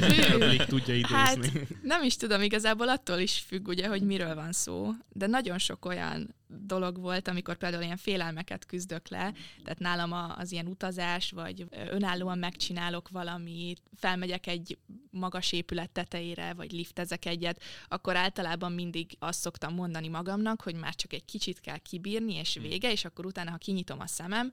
egy 0.42 0.66
tudja 0.66 0.94
idézni. 0.94 1.16
Hát, 1.16 1.66
nem 1.82 2.02
is 2.02 2.16
tudom, 2.16 2.42
igazából 2.42 2.88
attól 2.88 3.18
is 3.18 3.38
függ, 3.38 3.68
ugye, 3.68 3.88
hogy 3.88 4.02
miről 4.02 4.34
van 4.34 4.52
szó, 4.52 4.90
de 5.12 5.26
nagyon 5.26 5.58
sok 5.58 5.84
olyan 5.84 6.34
dolog 6.46 7.00
volt, 7.00 7.28
amikor 7.28 7.56
például 7.56 7.82
ilyen 7.82 7.96
félelmeket 7.96 8.66
küzdök 8.66 9.08
le, 9.08 9.32
tehát 9.62 9.78
nálam 9.78 10.12
az 10.38 10.52
ilyen 10.52 10.66
utazás, 10.66 11.30
vagy 11.30 11.66
önállóan 11.70 12.38
megcsinálok 12.38 13.08
valamit, 13.08 13.80
felmegyek 13.96 14.46
egy 14.46 14.78
magas 15.10 15.52
épület 15.52 15.90
tetejére, 15.90 16.54
vagy 16.54 16.72
liftezek 16.72 17.24
egyet, 17.24 17.62
akkor 17.88 18.16
általában 18.16 18.72
mindig 18.72 19.16
azt 19.18 19.40
szoktam 19.40 19.74
mondani 19.74 20.08
magamnak, 20.08 20.62
hogy 20.62 20.74
már 20.74 20.94
csak 20.94 21.12
egy 21.12 21.24
kicsit 21.24 21.60
kell 21.60 21.78
kibírni, 21.78 22.34
és 22.34 22.54
hmm. 22.54 22.68
vége, 22.68 22.92
és 22.92 23.04
akkor 23.04 23.26
utána, 23.26 23.50
ha 23.50 23.56
kinyitom 23.56 24.00
a 24.00 24.06
szemem, 24.06 24.52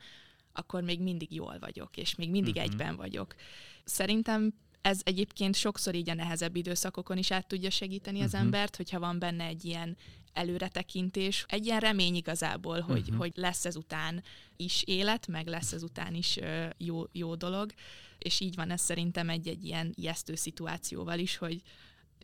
akkor 0.58 0.84
még 0.84 1.02
mindig 1.02 1.34
jól 1.34 1.58
vagyok, 1.60 1.98
és 1.98 2.16
még 2.16 2.30
mindig 2.30 2.56
uh-huh. 2.56 2.72
egyben 2.72 2.96
vagyok. 2.96 3.36
Szerintem 3.84 4.54
Ez 4.82 5.02
egyébként 5.04 5.56
sokszor 5.56 5.96
így 5.96 6.10
a 6.10 6.14
nehezebb 6.14 6.56
időszakokon 6.56 7.18
is 7.18 7.32
át 7.32 7.48
tudja 7.48 7.70
segíteni 7.70 8.22
az 8.22 8.32
Mhm. 8.34 8.42
embert, 8.42 8.76
hogyha 8.76 9.00
van 9.00 9.20
benne 9.20 9.44
egy 9.46 9.66
ilyen 9.66 9.98
előretekintés, 10.34 11.46
egy 11.48 11.66
ilyen 11.66 11.80
remény 11.80 12.16
igazából, 12.16 12.80
hogy, 12.80 13.08
Mhm. 13.08 13.18
hogy 13.18 13.32
lesz 13.36 13.66
ezután 13.66 14.24
is 14.56 14.84
élet, 14.84 15.28
meg 15.28 15.48
lesz 15.48 15.72
ezután 15.72 16.14
is 16.16 16.38
ö, 16.38 16.68
jó, 16.78 17.04
jó 17.12 17.36
dolog, 17.36 17.72
és 18.18 18.40
így 18.40 18.56
van 18.56 18.72
ez 18.72 18.82
szerintem 18.82 19.30
egy-egy 19.30 19.66
ilyen 19.66 19.92
ijesztő 19.96 20.36
szituációval 20.36 21.20
is, 21.20 21.38
hogy 21.38 21.62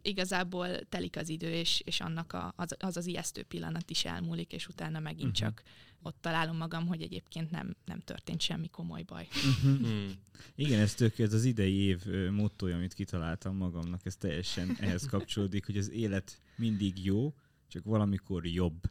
igazából 0.02 0.80
telik 0.90 1.18
az 1.18 1.30
idő, 1.30 1.52
és, 1.52 1.82
és 1.86 2.00
annak 2.02 2.34
a, 2.34 2.54
az, 2.56 2.76
az 2.80 2.98
az 2.98 3.06
ijesztő 3.06 3.44
pillanat 3.44 3.90
is 3.90 4.06
elmúlik, 4.06 4.54
és 4.54 4.68
utána 4.68 5.00
megint 5.00 5.40
Mhm. 5.40 5.46
csak 5.46 5.64
ott 6.04 6.18
találom 6.22 6.58
magam, 6.58 6.88
hogy 6.88 7.02
egyébként 7.02 7.52
nem, 7.52 7.76
nem 7.86 8.00
történt 8.00 8.42
semmi 8.42 8.70
komoly 8.70 9.04
baj. 9.04 9.28
Mhm. 9.64 9.84
Hmm. 9.84 10.12
Igen, 10.56 10.80
ez 10.80 10.94
tök, 10.94 11.20
ez 11.20 11.34
az 11.34 11.44
idei 11.44 11.76
év 11.76 12.06
mottoja, 12.32 12.76
amit 12.76 12.94
kitaláltam 12.94 13.56
magamnak, 13.56 14.06
ez 14.06 14.16
teljesen 14.16 14.76
ehhez 14.80 15.06
kapcsolódik, 15.06 15.66
hogy 15.66 15.78
az 15.78 15.92
élet 15.92 16.42
mindig 16.56 17.06
jó, 17.06 17.34
csak 17.68 17.84
valamikor 17.84 18.46
jobb. 18.46 18.82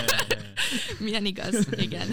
Milyen 1.00 1.24
igaz? 1.24 1.68
Igen. 1.76 2.08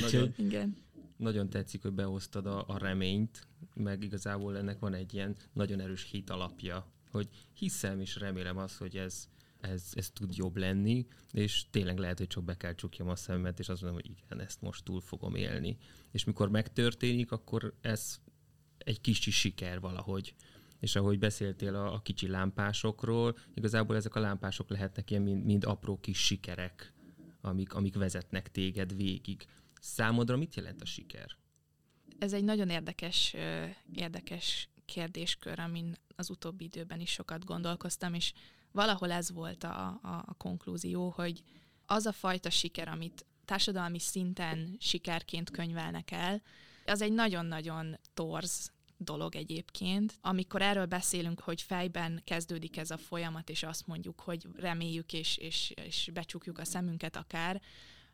Nagyon, 0.00 0.34
Igen. 0.36 0.76
nagyon 1.16 1.50
tetszik, 1.50 1.82
hogy 1.82 1.92
behoztad 1.92 2.46
a, 2.46 2.64
a 2.68 2.78
reményt, 2.78 3.46
meg 3.74 4.02
igazából 4.02 4.56
ennek 4.56 4.78
van 4.78 4.94
egy 4.94 5.14
ilyen 5.14 5.36
nagyon 5.52 5.80
erős 5.80 6.08
hit 6.10 6.30
alapja, 6.30 6.92
hogy 7.10 7.28
hiszem 7.52 8.00
és 8.00 8.16
remélem 8.16 8.56
azt, 8.56 8.76
hogy 8.76 8.96
ez, 8.96 9.28
ez, 9.64 9.90
ez 9.94 10.10
tud 10.10 10.36
jobb 10.36 10.56
lenni, 10.56 11.06
és 11.32 11.64
tényleg 11.70 11.98
lehet, 11.98 12.18
hogy 12.18 12.26
csak 12.26 12.44
be 12.44 12.56
kell 12.56 12.74
csukjam 12.74 13.08
a 13.08 13.16
szememet, 13.16 13.58
és 13.58 13.68
azt 13.68 13.82
mondom, 13.82 14.00
hogy 14.00 14.10
igen, 14.10 14.40
ezt 14.40 14.60
most 14.60 14.84
túl 14.84 15.00
fogom 15.00 15.34
élni. 15.34 15.76
És 16.10 16.24
mikor 16.24 16.50
megtörténik, 16.50 17.32
akkor 17.32 17.74
ez 17.80 18.18
egy 18.78 19.00
kicsi 19.00 19.30
siker 19.30 19.80
valahogy. 19.80 20.34
És 20.80 20.96
ahogy 20.96 21.18
beszéltél 21.18 21.74
a, 21.74 21.94
a 21.94 22.00
kicsi 22.00 22.26
lámpásokról, 22.26 23.38
igazából 23.54 23.96
ezek 23.96 24.14
a 24.14 24.20
lámpások 24.20 24.70
lehetnek 24.70 25.10
ilyen 25.10 25.22
mind, 25.22 25.44
mind 25.44 25.64
apró 25.64 26.00
kis 26.00 26.18
sikerek, 26.18 26.92
amik, 27.40 27.74
amik 27.74 27.94
vezetnek 27.94 28.50
téged 28.50 28.96
végig. 28.96 29.46
Számodra 29.80 30.36
mit 30.36 30.54
jelent 30.54 30.82
a 30.82 30.84
siker? 30.84 31.36
Ez 32.18 32.32
egy 32.32 32.44
nagyon 32.44 32.68
érdekes, 32.68 33.34
érdekes 33.94 34.68
kérdéskör, 34.84 35.58
amin 35.58 35.96
az 36.16 36.30
utóbbi 36.30 36.64
időben 36.64 37.00
is 37.00 37.10
sokat 37.10 37.44
gondolkoztam, 37.44 38.14
és 38.14 38.32
valahol 38.74 39.10
ez 39.10 39.32
volt 39.32 39.64
a, 39.64 39.98
a, 40.02 40.24
a 40.26 40.34
konklúzió, 40.34 41.12
hogy 41.16 41.42
az 41.86 42.06
a 42.06 42.12
fajta 42.12 42.50
siker, 42.50 42.88
amit 42.88 43.26
társadalmi 43.44 43.98
szinten 43.98 44.76
sikerként 44.80 45.50
könyvelnek 45.50 46.10
el, 46.10 46.42
az 46.86 47.02
egy 47.02 47.12
nagyon-nagyon 47.12 47.98
torz 48.14 48.72
dolog 48.96 49.36
egyébként. 49.36 50.14
Amikor 50.20 50.62
erről 50.62 50.86
beszélünk, 50.86 51.40
hogy 51.40 51.62
fejben 51.62 52.22
kezdődik 52.24 52.76
ez 52.76 52.90
a 52.90 52.96
folyamat, 52.96 53.50
és 53.50 53.62
azt 53.62 53.86
mondjuk, 53.86 54.20
hogy 54.20 54.46
reméljük 54.56 55.12
és, 55.12 55.36
és, 55.36 55.72
és 55.76 56.10
becsukjuk 56.12 56.58
a 56.58 56.64
szemünket 56.64 57.16
akár, 57.16 57.60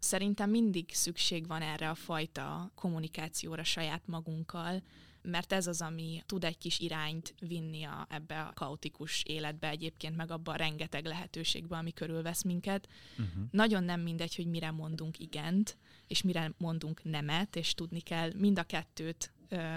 Szerintem 0.00 0.50
mindig 0.50 0.94
szükség 0.94 1.46
van 1.46 1.62
erre 1.62 1.90
a 1.90 1.94
fajta 1.94 2.70
kommunikációra 2.74 3.64
saját 3.64 4.02
magunkkal, 4.06 4.82
mert 5.22 5.52
ez 5.52 5.66
az, 5.66 5.80
ami 5.80 6.22
tud 6.26 6.44
egy 6.44 6.58
kis 6.58 6.78
irányt 6.78 7.34
vinni 7.40 7.82
a, 7.82 8.06
ebbe 8.10 8.40
a 8.40 8.52
kaotikus 8.54 9.22
életbe 9.22 9.68
egyébként, 9.68 10.16
meg 10.16 10.30
abba 10.30 10.52
a 10.52 10.56
rengeteg 10.56 11.04
lehetőségbe, 11.04 11.76
ami 11.76 11.92
körülvesz 11.92 12.42
minket. 12.42 12.88
Uh-huh. 13.10 13.44
Nagyon 13.50 13.84
nem 13.84 14.00
mindegy, 14.00 14.34
hogy 14.34 14.46
mire 14.46 14.70
mondunk 14.70 15.18
igent, 15.18 15.78
és 16.06 16.22
mire 16.22 16.52
mondunk 16.58 17.04
nemet, 17.04 17.56
és 17.56 17.74
tudni 17.74 18.00
kell 18.00 18.30
mind 18.36 18.58
a 18.58 18.62
kettőt 18.62 19.32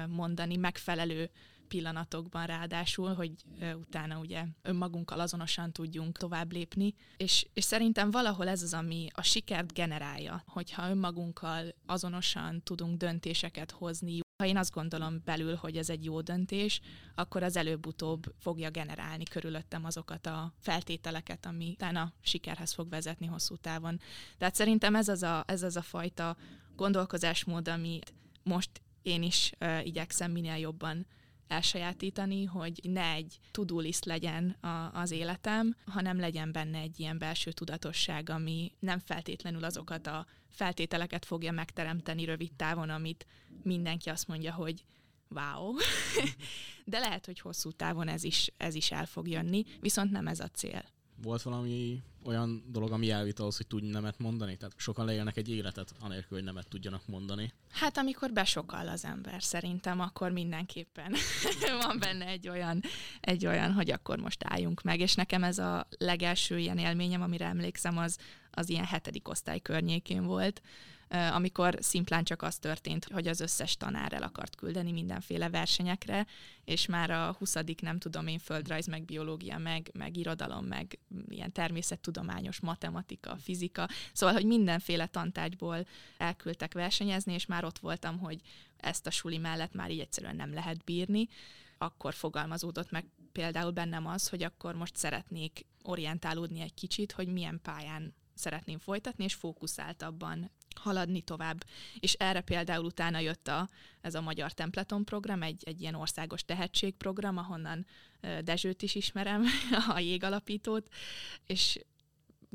mondani 0.09 0.55
megfelelő 0.55 1.29
pillanatokban 1.67 2.45
ráadásul, 2.45 3.13
hogy 3.13 3.31
utána 3.75 4.19
ugye 4.19 4.45
önmagunkkal 4.61 5.19
azonosan 5.19 5.71
tudjunk 5.71 6.17
tovább 6.17 6.51
lépni. 6.51 6.93
És, 7.17 7.47
és 7.53 7.63
szerintem 7.63 8.11
valahol 8.11 8.47
ez 8.47 8.61
az, 8.61 8.73
ami 8.73 9.07
a 9.13 9.21
sikert 9.21 9.73
generálja, 9.73 10.43
hogyha 10.47 10.89
önmagunkkal 10.89 11.75
azonosan 11.85 12.61
tudunk 12.63 12.97
döntéseket 12.97 13.71
hozni. 13.71 14.19
Ha 14.43 14.49
én 14.49 14.57
azt 14.57 14.73
gondolom 14.73 15.21
belül, 15.25 15.55
hogy 15.55 15.77
ez 15.77 15.89
egy 15.89 16.03
jó 16.03 16.21
döntés, 16.21 16.81
akkor 17.15 17.43
az 17.43 17.57
előbb-utóbb 17.57 18.33
fogja 18.37 18.69
generálni 18.69 19.23
körülöttem 19.23 19.85
azokat 19.85 20.25
a 20.25 20.53
feltételeket, 20.59 21.45
ami 21.45 21.69
utána 21.69 22.13
sikerhez 22.21 22.73
fog 22.73 22.89
vezetni 22.89 23.25
hosszú 23.25 23.55
távon. 23.55 23.99
Tehát 24.37 24.55
szerintem 24.55 24.95
ez 24.95 25.07
az 25.07 25.23
a, 25.23 25.43
ez 25.47 25.63
az 25.63 25.75
a 25.75 25.81
fajta 25.81 26.37
gondolkozásmód, 26.75 27.67
amit 27.67 28.13
most 28.43 28.69
én 29.01 29.23
is 29.23 29.51
uh, 29.59 29.85
igyekszem 29.85 30.31
minél 30.31 30.57
jobban 30.57 31.05
elsajátítani, 31.53 32.45
hogy 32.45 32.79
ne 32.83 33.11
egy 33.11 33.39
list 33.67 34.05
legyen 34.05 34.49
a, 34.49 34.91
az 34.93 35.11
életem, 35.11 35.75
hanem 35.85 36.19
legyen 36.19 36.51
benne 36.51 36.77
egy 36.77 36.99
ilyen 36.99 37.17
belső 37.17 37.51
tudatosság, 37.51 38.29
ami 38.29 38.71
nem 38.79 38.99
feltétlenül 38.99 39.63
azokat 39.63 40.07
a 40.07 40.25
feltételeket 40.49 41.25
fogja 41.25 41.51
megteremteni 41.51 42.25
rövid 42.25 42.53
távon, 42.53 42.89
amit 42.89 43.25
mindenki 43.63 44.09
azt 44.09 44.27
mondja, 44.27 44.53
hogy 44.53 44.83
wow, 45.29 45.75
de 46.85 46.99
lehet, 46.99 47.25
hogy 47.25 47.39
hosszú 47.39 47.71
távon 47.71 48.07
ez 48.07 48.23
is, 48.23 48.51
ez 48.57 48.75
is 48.75 48.91
el 48.91 49.05
fog 49.05 49.27
jönni, 49.27 49.63
viszont 49.79 50.11
nem 50.11 50.27
ez 50.27 50.39
a 50.39 50.47
cél. 50.47 50.83
Volt 51.23 51.41
valami 51.41 52.01
olyan 52.25 52.63
dolog, 52.67 52.91
ami 52.91 53.11
elvitt 53.11 53.39
ahhoz, 53.39 53.57
hogy 53.57 53.67
tudj 53.67 53.89
nemet 53.89 54.19
mondani? 54.19 54.57
Tehát 54.57 54.73
sokan 54.77 55.05
leélnek 55.05 55.37
egy 55.37 55.49
életet, 55.49 55.93
anélkül, 55.99 56.37
hogy 56.37 56.43
nemet 56.43 56.67
tudjanak 56.67 57.07
mondani. 57.07 57.53
Hát 57.71 57.97
amikor 57.97 58.31
besokal 58.31 58.87
az 58.87 59.05
ember 59.05 59.43
szerintem, 59.43 59.99
akkor 59.99 60.31
mindenképpen 60.31 61.15
van 61.85 61.99
benne 61.99 62.25
egy 62.25 62.47
olyan, 62.47 62.81
egy 63.21 63.45
olyan, 63.45 63.71
hogy 63.71 63.91
akkor 63.91 64.17
most 64.17 64.43
álljunk 64.43 64.81
meg. 64.81 64.99
És 64.99 65.15
nekem 65.15 65.43
ez 65.43 65.57
a 65.57 65.87
legelső 65.97 66.59
ilyen 66.59 66.77
élményem, 66.77 67.21
amire 67.21 67.45
emlékszem, 67.45 67.97
az, 67.97 68.17
az 68.51 68.69
ilyen 68.69 68.85
hetedik 68.85 69.27
osztály 69.27 69.59
környékén 69.59 70.23
volt, 70.23 70.61
amikor 71.13 71.77
szimplán 71.79 72.23
csak 72.23 72.41
az 72.41 72.57
történt, 72.57 73.05
hogy 73.05 73.27
az 73.27 73.39
összes 73.39 73.77
tanár 73.77 74.13
el 74.13 74.23
akart 74.23 74.55
küldeni 74.55 74.91
mindenféle 74.91 75.49
versenyekre, 75.49 76.25
és 76.63 76.85
már 76.85 77.09
a 77.09 77.35
20. 77.39 77.57
nem 77.81 77.99
tudom 77.99 78.27
én, 78.27 78.39
földrajz, 78.39 78.87
meg 78.87 79.05
biológia, 79.05 79.57
meg, 79.57 79.89
meg 79.93 80.17
irodalom, 80.17 80.65
meg 80.65 80.99
ilyen 81.27 81.51
természettudományos 81.51 82.59
matematika, 82.59 83.37
fizika, 83.37 83.87
szóval, 84.13 84.35
hogy 84.35 84.45
mindenféle 84.45 85.05
tantárgyból 85.05 85.85
elküldtek 86.17 86.73
versenyezni, 86.73 87.33
és 87.33 87.45
már 87.45 87.63
ott 87.65 87.79
voltam, 87.79 88.19
hogy 88.19 88.41
ezt 88.77 89.07
a 89.07 89.11
suli 89.11 89.37
mellett 89.37 89.73
már 89.73 89.91
így 89.91 89.99
egyszerűen 89.99 90.35
nem 90.35 90.53
lehet 90.53 90.83
bírni, 90.83 91.27
akkor 91.77 92.13
fogalmazódott 92.13 92.91
meg 92.91 93.05
például 93.31 93.71
bennem 93.71 94.07
az, 94.07 94.29
hogy 94.29 94.43
akkor 94.43 94.75
most 94.75 94.95
szeretnék 94.95 95.65
orientálódni 95.83 96.61
egy 96.61 96.73
kicsit, 96.73 97.11
hogy 97.11 97.27
milyen 97.27 97.59
pályán 97.61 98.13
szeretném 98.33 98.79
folytatni, 98.79 99.23
és 99.23 99.33
fókuszáltabban 99.33 100.51
haladni 100.77 101.21
tovább. 101.21 101.63
És 101.99 102.13
erre 102.13 102.41
például 102.41 102.85
utána 102.85 103.19
jött 103.19 103.47
a, 103.47 103.69
ez 104.01 104.15
a 104.15 104.21
Magyar 104.21 104.51
Templeton 104.51 105.05
program, 105.05 105.43
egy, 105.43 105.63
egy 105.65 105.81
ilyen 105.81 105.95
országos 105.95 106.43
tehetségprogram, 106.45 107.37
ahonnan 107.37 107.85
Dezsőt 108.43 108.81
is 108.81 108.95
ismerem, 108.95 109.45
a 109.95 109.99
jégalapítót, 109.99 110.87
és 111.45 111.79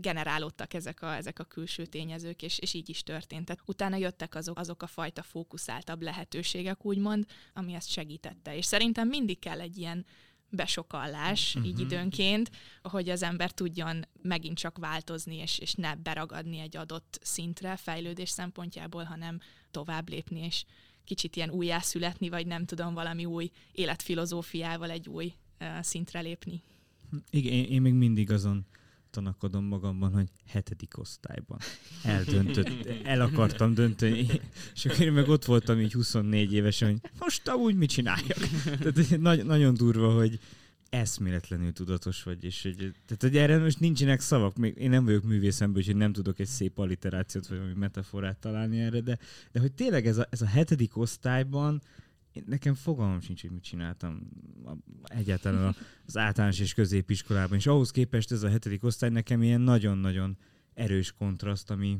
generálódtak 0.00 0.74
ezek 0.74 1.02
a, 1.02 1.14
ezek 1.14 1.38
a 1.38 1.44
külső 1.44 1.86
tényezők, 1.86 2.42
és, 2.42 2.58
és 2.58 2.74
így 2.74 2.88
is 2.88 3.02
történt. 3.02 3.44
Tehát 3.44 3.62
utána 3.66 3.96
jöttek 3.96 4.34
azok, 4.34 4.58
azok 4.58 4.82
a 4.82 4.86
fajta 4.86 5.22
fókuszáltabb 5.22 6.02
lehetőségek, 6.02 6.84
úgymond, 6.84 7.26
ami 7.52 7.74
ezt 7.74 7.90
segítette. 7.90 8.56
És 8.56 8.64
szerintem 8.64 9.08
mindig 9.08 9.38
kell 9.38 9.60
egy 9.60 9.78
ilyen 9.78 10.06
besokallás, 10.50 11.54
uh-huh. 11.54 11.70
így 11.70 11.80
időnként, 11.80 12.50
hogy 12.82 13.08
az 13.08 13.22
ember 13.22 13.50
tudjon 13.50 14.04
megint 14.22 14.58
csak 14.58 14.78
változni, 14.78 15.36
és, 15.36 15.58
és 15.58 15.74
ne 15.74 15.94
beragadni 15.94 16.58
egy 16.58 16.76
adott 16.76 17.18
szintre 17.22 17.76
fejlődés 17.76 18.30
szempontjából, 18.30 19.04
hanem 19.04 19.40
tovább 19.70 20.08
lépni, 20.08 20.40
és 20.40 20.64
kicsit 21.04 21.36
ilyen 21.36 21.50
újjászületni, 21.50 22.28
vagy 22.28 22.46
nem 22.46 22.64
tudom, 22.64 22.94
valami 22.94 23.24
új 23.24 23.50
életfilozófiával 23.72 24.90
egy 24.90 25.08
új 25.08 25.34
uh, 25.60 25.82
szintre 25.82 26.20
lépni. 26.20 26.62
Igen, 27.30 27.52
én, 27.52 27.64
én 27.64 27.82
még 27.82 27.92
mindig 27.92 28.30
azon 28.30 28.66
tanakodom 29.10 29.64
magamban, 29.64 30.12
hogy 30.12 30.28
hetedik 30.46 30.98
osztályban 30.98 31.58
eldöntött, 32.04 32.86
el 33.04 33.20
akartam 33.20 33.74
dönteni, 33.74 34.26
és 34.74 34.84
akkor 34.84 35.00
én 35.00 35.12
meg 35.12 35.28
ott 35.28 35.44
voltam 35.44 35.80
így 35.80 35.92
24 35.92 36.52
évesen, 36.52 36.88
hogy 36.90 37.10
most 37.18 37.48
amúgy 37.48 37.76
mit 37.76 37.90
csináljak. 37.90 38.38
Tehát 38.64 39.18
nagy, 39.18 39.44
nagyon 39.44 39.74
durva, 39.74 40.12
hogy 40.12 40.38
eszméletlenül 40.90 41.72
tudatos 41.72 42.22
vagy, 42.22 42.44
és 42.44 42.62
hogy, 42.62 42.76
tehát, 42.76 43.22
hogy 43.22 43.36
erre 43.36 43.58
most 43.58 43.80
nincsenek 43.80 44.20
szavak, 44.20 44.56
még 44.56 44.76
én 44.78 44.90
nem 44.90 45.04
vagyok 45.04 45.24
művészemből, 45.24 45.78
úgyhogy 45.78 45.96
nem 45.96 46.12
tudok 46.12 46.38
egy 46.38 46.46
szép 46.46 46.78
alliterációt 46.78 47.46
vagy 47.46 47.58
valami 47.58 47.78
metaforát 47.78 48.36
találni 48.36 48.80
erre, 48.80 49.00
de, 49.00 49.18
de 49.52 49.60
hogy 49.60 49.72
tényleg 49.72 50.06
ez 50.06 50.18
a, 50.18 50.26
ez 50.30 50.42
a 50.42 50.46
hetedik 50.46 50.96
osztályban 50.96 51.82
én, 52.38 52.44
nekem 52.46 52.74
fogalmam 52.74 53.20
sincs, 53.20 53.40
hogy 53.40 53.50
mit 53.50 53.62
csináltam 53.62 54.28
egyáltalán 55.04 55.76
az 56.06 56.16
általános 56.16 56.60
és 56.60 56.74
középiskolában, 56.74 57.56
és 57.58 57.66
ahhoz 57.66 57.90
képest 57.90 58.32
ez 58.32 58.42
a 58.42 58.48
hetedik 58.48 58.84
osztály 58.84 59.10
nekem 59.10 59.42
ilyen 59.42 59.60
nagyon-nagyon 59.60 60.36
erős 60.74 61.12
kontraszt, 61.12 61.70
ami 61.70 61.98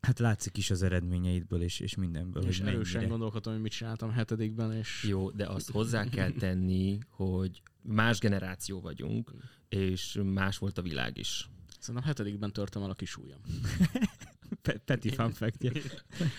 Hát 0.00 0.18
látszik 0.18 0.56
is 0.56 0.70
az 0.70 0.82
eredményeidből 0.82 1.62
és, 1.62 1.80
és 1.80 1.94
mindenből, 1.94 2.42
És 2.42 2.58
hogy 2.58 2.68
erősen 2.68 2.92
mennyire. 2.94 3.10
gondolkodom, 3.10 3.52
hogy 3.52 3.62
mit 3.62 3.72
csináltam 3.72 4.10
hetedikben, 4.10 4.72
és 4.72 5.04
Jó, 5.08 5.30
de 5.30 5.46
azt 5.46 5.70
hozzá 5.70 6.04
kell 6.08 6.30
tenni, 6.30 6.98
hogy 7.08 7.62
más 7.82 8.18
generáció 8.18 8.80
vagyunk, 8.80 9.32
és 9.68 10.20
más 10.24 10.58
volt 10.58 10.78
a 10.78 10.82
világ 10.82 11.18
is. 11.18 11.48
szerintem 11.78 12.04
hetedikben 12.08 12.52
törtem 12.52 12.82
el 12.82 12.90
a 12.90 12.94
kis 12.94 13.16
ujjam. 13.16 13.40
Pe- 14.62 14.78
Peti 14.84 15.10
fun 15.10 15.32
fact 15.32 15.64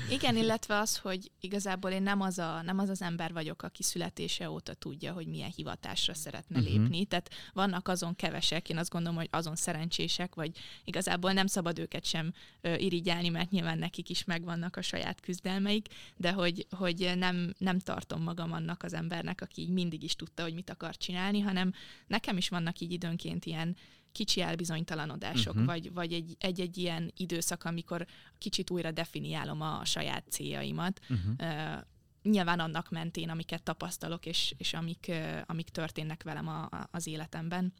Igen, 0.09 0.35
illetve 0.35 0.77
az, 0.77 0.97
hogy 0.97 1.31
igazából 1.39 1.91
én 1.91 2.01
nem 2.01 2.21
az, 2.21 2.37
a, 2.37 2.61
nem 2.61 2.79
az 2.79 2.89
az 2.89 3.01
ember 3.01 3.33
vagyok, 3.33 3.63
aki 3.63 3.83
születése 3.83 4.49
óta 4.49 4.73
tudja, 4.73 5.13
hogy 5.13 5.27
milyen 5.27 5.51
hivatásra 5.55 6.13
szeretne 6.13 6.59
uh-huh. 6.59 6.73
lépni. 6.73 7.05
Tehát 7.05 7.29
vannak 7.53 7.87
azon 7.87 8.15
kevesek, 8.15 8.69
én 8.69 8.77
azt 8.77 8.89
gondolom, 8.89 9.17
hogy 9.17 9.27
azon 9.31 9.55
szerencsések, 9.55 10.35
vagy 10.35 10.57
igazából 10.83 11.31
nem 11.31 11.47
szabad 11.47 11.79
őket 11.79 12.05
sem 12.05 12.33
ö, 12.61 12.75
irigyelni, 12.75 13.29
mert 13.29 13.51
nyilván 13.51 13.77
nekik 13.77 14.09
is 14.09 14.23
megvannak 14.23 14.75
a 14.75 14.81
saját 14.81 15.19
küzdelmeik, 15.19 15.87
de 16.15 16.31
hogy, 16.31 16.67
hogy 16.69 17.11
nem, 17.15 17.53
nem 17.57 17.79
tartom 17.79 18.21
magam 18.21 18.51
annak 18.51 18.83
az 18.83 18.93
embernek, 18.93 19.41
aki 19.41 19.61
így 19.61 19.69
mindig 19.69 20.03
is 20.03 20.15
tudta, 20.15 20.43
hogy 20.43 20.53
mit 20.53 20.69
akar 20.69 20.97
csinálni, 20.97 21.39
hanem 21.39 21.73
nekem 22.07 22.37
is 22.37 22.49
vannak 22.49 22.79
így 22.79 22.91
időnként 22.91 23.45
ilyen 23.45 23.75
kicsi 24.11 24.41
elbizonytalanodások, 24.41 25.53
uh-huh. 25.53 25.67
vagy, 25.67 25.93
vagy 25.93 26.13
egy, 26.13 26.35
egy-egy 26.39 26.77
ilyen 26.77 27.11
időszak, 27.17 27.63
amikor 27.63 28.05
kicsit 28.37 28.69
újra 28.69 28.91
definiálom 28.91 29.61
a 29.61 29.85
saját 29.85 30.23
céljaimat. 30.29 30.99
Uh-huh. 31.09 31.33
Uh, 31.39 31.83
nyilván 32.23 32.59
annak 32.59 32.89
mentén, 32.89 33.29
amiket 33.29 33.63
tapasztalok, 33.63 34.25
és, 34.25 34.53
és 34.57 34.73
amik, 34.73 35.05
uh, 35.09 35.41
amik 35.45 35.69
történnek 35.69 36.23
velem 36.23 36.47
a, 36.47 36.61
a, 36.63 36.87
az 36.91 37.07
életemben. 37.07 37.73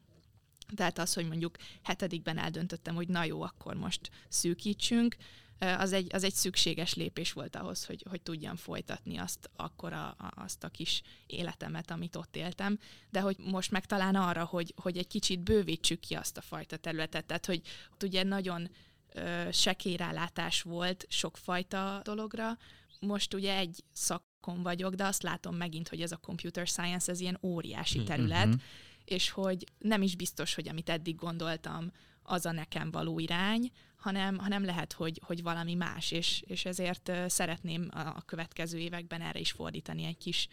Tehát 0.76 0.98
az, 0.98 1.14
hogy 1.14 1.28
mondjuk 1.28 1.56
hetedikben 1.84 2.38
eldöntöttem, 2.38 2.96
hogy 2.96 3.08
na 3.08 3.24
jó, 3.24 3.42
akkor 3.42 3.76
most 3.76 4.10
szűkítsünk, 4.28 5.16
uh, 5.18 5.24
az 5.62 5.94
egy, 5.94 6.16
az 6.16 6.24
egy 6.24 6.34
szükséges 6.34 6.94
lépés 6.94 7.32
volt 7.34 7.56
ahhoz, 7.56 7.86
hogy, 7.86 8.06
hogy 8.10 8.22
tudjam 8.22 8.56
folytatni 8.56 9.18
azt 9.18 9.50
akkor 9.56 9.94
a, 9.94 10.08
a, 10.08 10.32
azt 10.36 10.64
a 10.64 10.70
kis 10.70 11.02
életemet, 11.26 11.92
amit 11.92 12.16
ott 12.16 12.36
éltem, 12.36 12.80
de 13.10 13.20
hogy 13.20 13.36
most 13.38 13.72
meg 13.72 13.86
talán 13.86 14.16
arra, 14.16 14.46
hogy, 14.46 14.74
hogy 14.82 14.98
egy 14.98 15.08
kicsit 15.08 15.40
bővítsük 15.40 16.00
ki 16.00 16.14
azt 16.14 16.38
a 16.38 16.42
fajta 16.42 16.78
területet, 16.78 17.26
tehát 17.26 17.46
hogy 17.46 17.62
ott 17.94 18.04
ugye 18.04 18.24
nagyon 18.24 18.70
ö, 19.14 19.48
sekérálátás 19.52 20.62
volt 20.62 21.06
sokfajta 21.10 22.02
dologra, 22.04 22.58
most 23.00 23.34
ugye 23.34 23.56
egy 23.58 23.84
szakon 23.94 24.64
vagyok, 24.64 24.94
de 24.94 25.06
azt 25.06 25.24
látom 25.24 25.56
megint, 25.56 25.88
hogy 25.90 26.02
ez 26.02 26.12
a 26.12 26.18
computer 26.18 26.68
science, 26.68 27.12
ez 27.12 27.20
ilyen 27.20 27.38
óriási 27.42 28.04
terület, 28.04 28.46
Mhm. 28.48 28.56
és 29.06 29.30
hogy 29.30 29.64
nem 29.78 30.02
is 30.02 30.16
biztos, 30.16 30.54
hogy 30.54 30.68
amit 30.70 30.90
eddig 30.90 31.16
gondoltam, 31.16 31.92
az 32.24 32.46
a 32.46 32.52
nekem 32.52 32.92
való 32.92 33.20
irány, 33.20 33.72
hanem, 34.02 34.38
hanem 34.38 34.66
lehet, 34.66 34.94
hogy, 34.94 35.22
hogy 35.26 35.42
valami 35.44 35.74
más, 35.76 36.12
és, 36.12 36.44
és 36.48 36.66
ezért 36.66 37.12
szeretném 37.28 37.90
a 37.94 38.22
következő 38.22 38.78
években 38.78 39.22
erre 39.22 39.40
is 39.40 39.52
fordítani 39.52 40.04
egy 40.04 40.18
kis 40.18 40.48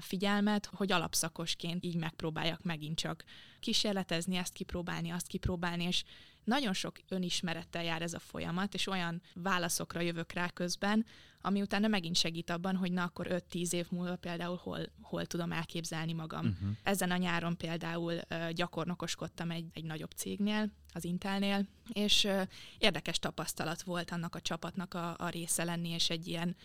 figyelmet, 0.00 0.66
hogy 0.66 0.92
alapszakosként 0.92 1.84
így 1.84 1.96
megpróbáljak 1.96 2.62
megint 2.62 2.98
csak 2.98 3.24
kísérletezni, 3.60 4.36
ezt 4.36 4.52
kipróbálni, 4.52 5.10
azt 5.10 5.26
kipróbálni, 5.26 5.84
és 5.84 6.04
nagyon 6.44 6.72
sok 6.72 6.96
önismerettel 7.08 7.84
jár 7.84 8.02
ez 8.02 8.14
a 8.14 8.18
folyamat, 8.18 8.74
és 8.74 8.86
olyan 8.86 9.22
válaszokra 9.34 10.00
jövök 10.00 10.32
rá 10.32 10.48
közben, 10.48 11.06
ami 11.40 11.60
utána 11.62 11.88
megint 11.88 12.16
segít 12.16 12.50
abban, 12.50 12.76
hogy 12.76 12.92
na 12.92 13.02
akkor 13.02 13.26
5-10 13.30 13.72
év 13.72 13.86
múlva 13.90 14.16
például 14.16 14.56
hol, 14.62 14.80
hol 15.00 15.26
tudom 15.26 15.52
elképzelni 15.52 16.12
magam. 16.12 16.46
Uh-huh. 16.46 16.68
Ezen 16.82 17.10
a 17.10 17.16
nyáron 17.16 17.56
például 17.56 18.12
ö, 18.28 18.52
gyakornokoskodtam 18.52 19.50
egy, 19.50 19.66
egy 19.72 19.84
nagyobb 19.84 20.10
cégnél, 20.10 20.70
az 20.92 21.04
Intelnél, 21.04 21.66
és 21.92 22.24
ö, 22.24 22.42
érdekes 22.78 23.18
tapasztalat 23.18 23.82
volt 23.82 24.10
annak 24.10 24.34
a 24.34 24.40
csapatnak 24.40 24.94
a, 24.94 25.14
a 25.18 25.28
része 25.28 25.64
lenni, 25.64 25.88
és 25.88 26.10
egy 26.10 26.26
ilyen 26.26 26.56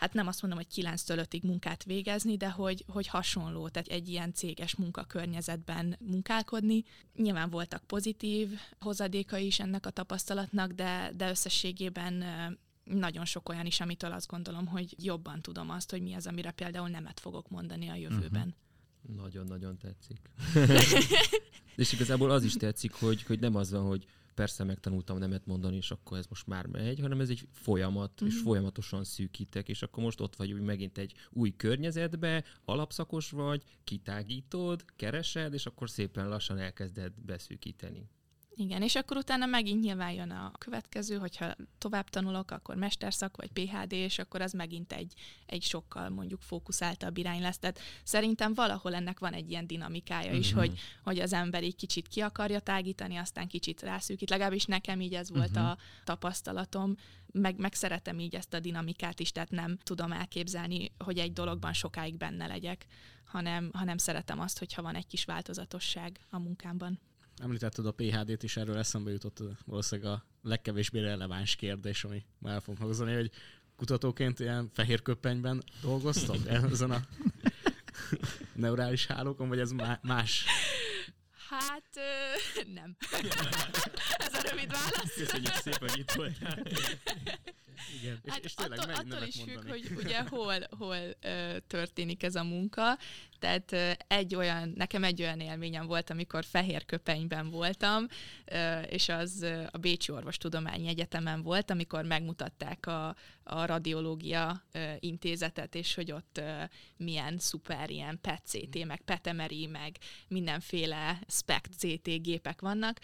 hát 0.00 0.12
nem 0.12 0.26
azt 0.26 0.42
mondom, 0.42 0.58
hogy 0.58 0.84
9-től 0.84 1.26
5-ig 1.30 1.42
munkát 1.42 1.84
végezni, 1.84 2.36
de 2.36 2.50
hogy, 2.50 2.84
hogy 2.88 3.06
hasonló, 3.06 3.68
tehát 3.68 3.88
egy 3.88 4.08
ilyen 4.08 4.32
céges 4.34 4.74
munkakörnyezetben 4.74 5.96
munkálkodni. 6.00 6.84
Nyilván 7.16 7.50
voltak 7.50 7.82
pozitív 7.84 8.58
hozadéka 8.78 9.36
is 9.36 9.60
ennek 9.60 9.86
a 9.86 9.90
tapasztalatnak, 9.90 10.72
de, 10.72 11.12
de 11.16 11.30
összességében 11.30 12.24
nagyon 12.84 13.24
sok 13.24 13.48
olyan 13.48 13.66
is, 13.66 13.80
amitől 13.80 14.12
azt 14.12 14.28
gondolom, 14.28 14.66
hogy 14.66 14.94
jobban 15.04 15.40
tudom 15.40 15.70
azt, 15.70 15.90
hogy 15.90 16.02
mi 16.02 16.14
az, 16.14 16.26
amire 16.26 16.50
például 16.50 16.88
nemet 16.88 17.20
fogok 17.20 17.48
mondani 17.48 17.88
a 17.88 17.94
jövőben. 17.94 18.54
Nagyon-nagyon 19.16 19.78
tetszik. 19.78 20.30
és 21.76 21.92
igazából 21.92 22.30
az 22.30 22.44
is 22.44 22.54
tetszik, 22.54 22.92
hogy, 22.92 23.22
hogy 23.22 23.38
nem 23.38 23.54
az 23.54 23.70
van, 23.70 23.86
hogy 23.86 24.06
persze 24.40 24.64
megtanultam 24.64 25.18
nemet 25.18 25.46
mondani, 25.46 25.76
és 25.76 25.90
akkor 25.90 26.18
ez 26.18 26.26
most 26.26 26.46
már 26.46 26.66
megy, 26.66 27.00
hanem 27.00 27.20
ez 27.20 27.28
egy 27.30 27.48
folyamat, 27.52 28.20
és 28.20 28.34
Mhm. 28.34 28.42
folyamatosan 28.44 29.04
szűkítek, 29.04 29.68
és 29.68 29.82
akkor 29.82 30.02
most 30.02 30.20
ott 30.20 30.36
vagy 30.36 30.52
úgy 30.52 30.60
megint 30.60 30.98
egy 30.98 31.14
új 31.30 31.50
környezetbe, 31.56 32.44
alapszakos 32.64 33.30
vagy, 33.30 33.62
kitágítod, 33.84 34.84
keresed, 34.96 35.54
és 35.54 35.66
akkor 35.66 35.90
szépen 35.90 36.28
lassan 36.28 36.58
elkezded 36.58 37.12
beszűkíteni. 37.26 38.08
Igen, 38.60 38.82
és 38.82 38.94
akkor 38.94 39.16
utána 39.16 39.46
megint 39.46 39.80
nyilván 39.82 40.12
jön 40.12 40.30
a 40.30 40.52
következő, 40.58 41.16
hogyha 41.18 41.54
tovább 41.78 42.08
tanulok, 42.08 42.50
akkor 42.50 42.76
mesterszak 42.76 43.36
vagy 43.36 43.50
PHD, 43.52 43.92
és 43.92 44.18
akkor 44.18 44.40
az 44.40 44.52
megint 44.52 44.92
egy, 44.92 45.12
egy 45.46 45.62
sokkal 45.62 46.08
mondjuk 46.08 46.40
fókuszáltabb 46.42 47.16
irány 47.16 47.40
lesz. 47.40 47.58
Tehát 47.58 47.80
szerintem 48.04 48.54
valahol 48.54 48.94
ennek 48.94 49.18
van 49.18 49.32
egy 49.32 49.50
ilyen 49.50 49.66
dinamikája 49.66 50.32
is, 50.32 50.50
Mhm. 50.50 50.58
hogy, 50.58 50.78
hogy 51.02 51.18
az 51.18 51.32
ember 51.32 51.62
így 51.64 51.76
kicsit 51.76 52.08
ki 52.08 52.20
akarja 52.20 52.60
tágítani, 52.60 53.16
aztán 53.16 53.48
kicsit 53.48 53.82
rászűkít. 53.82 54.30
Legalábbis 54.30 54.64
nekem 54.64 55.00
így 55.00 55.14
ez 55.14 55.30
volt 55.30 55.54
Mhm. 55.54 55.64
a 55.64 55.76
tapasztalatom, 56.04 56.94
meg, 57.32 57.58
meg 57.58 57.74
szeretem 57.74 58.18
így 58.18 58.34
ezt 58.34 58.54
a 58.54 58.60
dinamikát 58.60 59.20
is, 59.20 59.32
tehát 59.32 59.50
nem 59.50 59.78
tudom 59.82 60.12
elképzelni, 60.12 60.92
hogy 60.98 61.18
egy 61.18 61.32
dologban 61.32 61.72
sokáig 61.72 62.16
benne 62.16 62.46
legyek, 62.46 62.86
hanem, 63.24 63.70
hanem 63.72 63.98
szeretem 63.98 64.40
azt, 64.40 64.58
hogyha 64.58 64.82
van 64.82 64.94
egy 64.94 65.06
kis 65.06 65.24
változatosság 65.24 66.20
a 66.30 66.38
munkámban. 66.38 67.00
Említetted 67.42 67.86
a 67.86 67.92
PHD-t 67.92 68.42
is, 68.42 68.56
erről 68.56 68.78
eszembe 68.78 69.10
jutott 69.10 69.42
valószínűleg 69.64 70.12
a 70.12 70.24
legkevésbé 70.42 71.00
releváns 71.00 71.56
kérdés, 71.56 72.04
ami 72.04 72.24
már 72.38 72.54
el 72.54 72.60
fogunk 72.60 72.78
hangzani, 72.82 73.14
hogy 73.14 73.30
kutatóként 73.76 74.40
ilyen 74.40 74.70
fehér 74.72 75.02
köpenyben 75.02 75.62
dolgoztok 75.82 76.36
ezen 76.72 76.90
a 76.90 77.00
neurális 78.54 79.06
hálókon, 79.06 79.48
vagy 79.48 79.58
ez 79.58 79.70
má- 79.70 80.02
más? 80.02 80.44
Hát 81.48 81.90
ö, 81.94 82.72
nem. 82.74 82.96
Ez 84.26 84.34
a 84.34 84.48
rövid 84.50 84.70
válasz. 84.72 85.14
Köszönjük 85.16 85.54
szépen, 85.54 85.88
hogy 85.88 85.98
itt 85.98 86.10
voltál. 86.10 86.62
Igen. 88.00 88.20
És, 88.24 88.32
Hát 88.32 88.44
és 88.44 88.54
tényleg 88.54 88.78
attól, 88.78 88.94
attól 88.94 89.26
is 89.26 89.34
függ, 89.34 89.54
mondani? 89.54 89.70
hogy 89.70 89.90
ugye 90.04 90.22
hol, 90.28 90.54
hol 90.78 90.96
ö, 91.20 91.56
történik 91.66 92.22
ez 92.22 92.34
a 92.34 92.44
munka. 92.44 92.98
Tehát 93.38 93.72
ö, 93.72 93.90
egy 94.06 94.34
olyan, 94.34 94.72
nekem 94.76 95.04
egy 95.04 95.22
olyan 95.22 95.40
élményem 95.40 95.86
volt, 95.86 96.10
amikor 96.10 96.44
fehér 96.44 96.84
köpenyben 96.84 97.50
voltam, 97.50 98.06
ö, 98.44 98.80
és 98.80 99.08
az 99.08 99.42
ö, 99.42 99.62
a 99.70 99.78
Bécsi 99.78 100.12
Orvostudományi 100.12 100.88
Egyetemen 100.88 101.42
volt, 101.42 101.70
amikor 101.70 102.04
megmutatták 102.04 102.86
a, 102.86 103.08
a 103.42 103.64
radiológia 103.66 104.64
ö, 104.72 104.92
intézetet, 104.98 105.74
és 105.74 105.94
hogy 105.94 106.12
ott 106.12 106.38
ö, 106.38 106.62
milyen 106.96 107.38
szuper 107.38 107.90
ilyen 107.90 108.18
PET-CT, 108.20 108.84
meg 108.84 109.00
PET-MRI, 109.00 109.66
meg 109.66 109.96
mindenféle 110.28 111.20
SPECT-CT 111.28 112.22
gépek 112.22 112.60
vannak, 112.60 112.98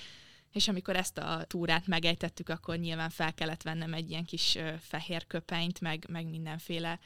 és 0.56 0.68
amikor 0.68 0.96
ezt 0.96 1.18
a 1.18 1.44
túrát 1.46 1.86
megejtettük, 1.86 2.48
akkor 2.48 2.76
nyilván 2.76 3.10
fel 3.10 3.34
kellett 3.34 3.62
vennem 3.62 3.94
egy 3.94 4.10
ilyen 4.10 4.24
kis 4.24 4.58
fehér 4.80 5.26
köpenyt, 5.26 5.80
meg, 5.80 6.06
meg 6.08 6.26
mindenféle 6.26 6.98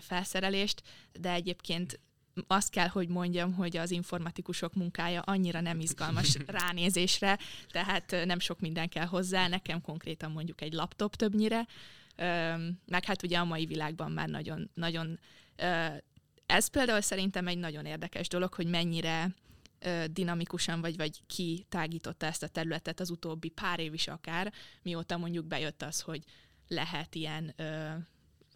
felszerelést, 0.00 0.82
de 1.20 1.30
egyébként 1.30 2.00
azt 2.46 2.70
kell, 2.70 2.88
hogy 2.88 3.08
mondjam, 3.08 3.54
hogy 3.54 3.76
az 3.76 3.90
informatikusok 3.90 4.74
munkája 4.74 5.20
annyira 5.20 5.60
nem 5.60 5.80
izgalmas 5.80 6.36
ránézésre, 6.60 7.38
tehát 7.70 8.16
nem 8.24 8.38
sok 8.38 8.60
minden 8.60 8.88
kell 8.88 9.06
hozzá, 9.06 9.48
nekem 9.48 9.80
konkrétan 9.80 10.30
mondjuk 10.30 10.60
egy 10.60 10.72
laptop 10.72 11.16
többnyire, 11.16 11.66
meg 12.86 13.04
hát 13.04 13.22
ugye 13.22 13.38
a 13.38 13.44
mai 13.44 13.66
világban 13.66 14.10
már 14.10 14.28
nagyon, 14.28 14.70
nagyon 14.74 15.18
ez 16.46 16.66
például 16.66 17.00
szerintem 17.00 17.46
egy 17.46 17.58
nagyon 17.58 17.84
érdekes 17.84 18.28
dolog, 18.28 18.54
hogy 18.54 18.66
mennyire 18.66 19.34
dinamikusan 20.10 20.80
vagy, 20.80 20.96
vagy 20.96 21.22
ki 21.26 21.66
tágította 21.68 22.26
ezt 22.26 22.42
a 22.42 22.48
területet 22.48 23.00
az 23.00 23.10
utóbbi 23.10 23.48
pár 23.48 23.80
év 23.80 23.94
is 23.94 24.08
akár, 24.08 24.52
mióta 24.82 25.16
mondjuk 25.16 25.46
bejött 25.46 25.82
az, 25.82 26.00
hogy 26.00 26.22
lehet 26.68 27.14
ilyen 27.14 27.52
ö, 27.56 27.92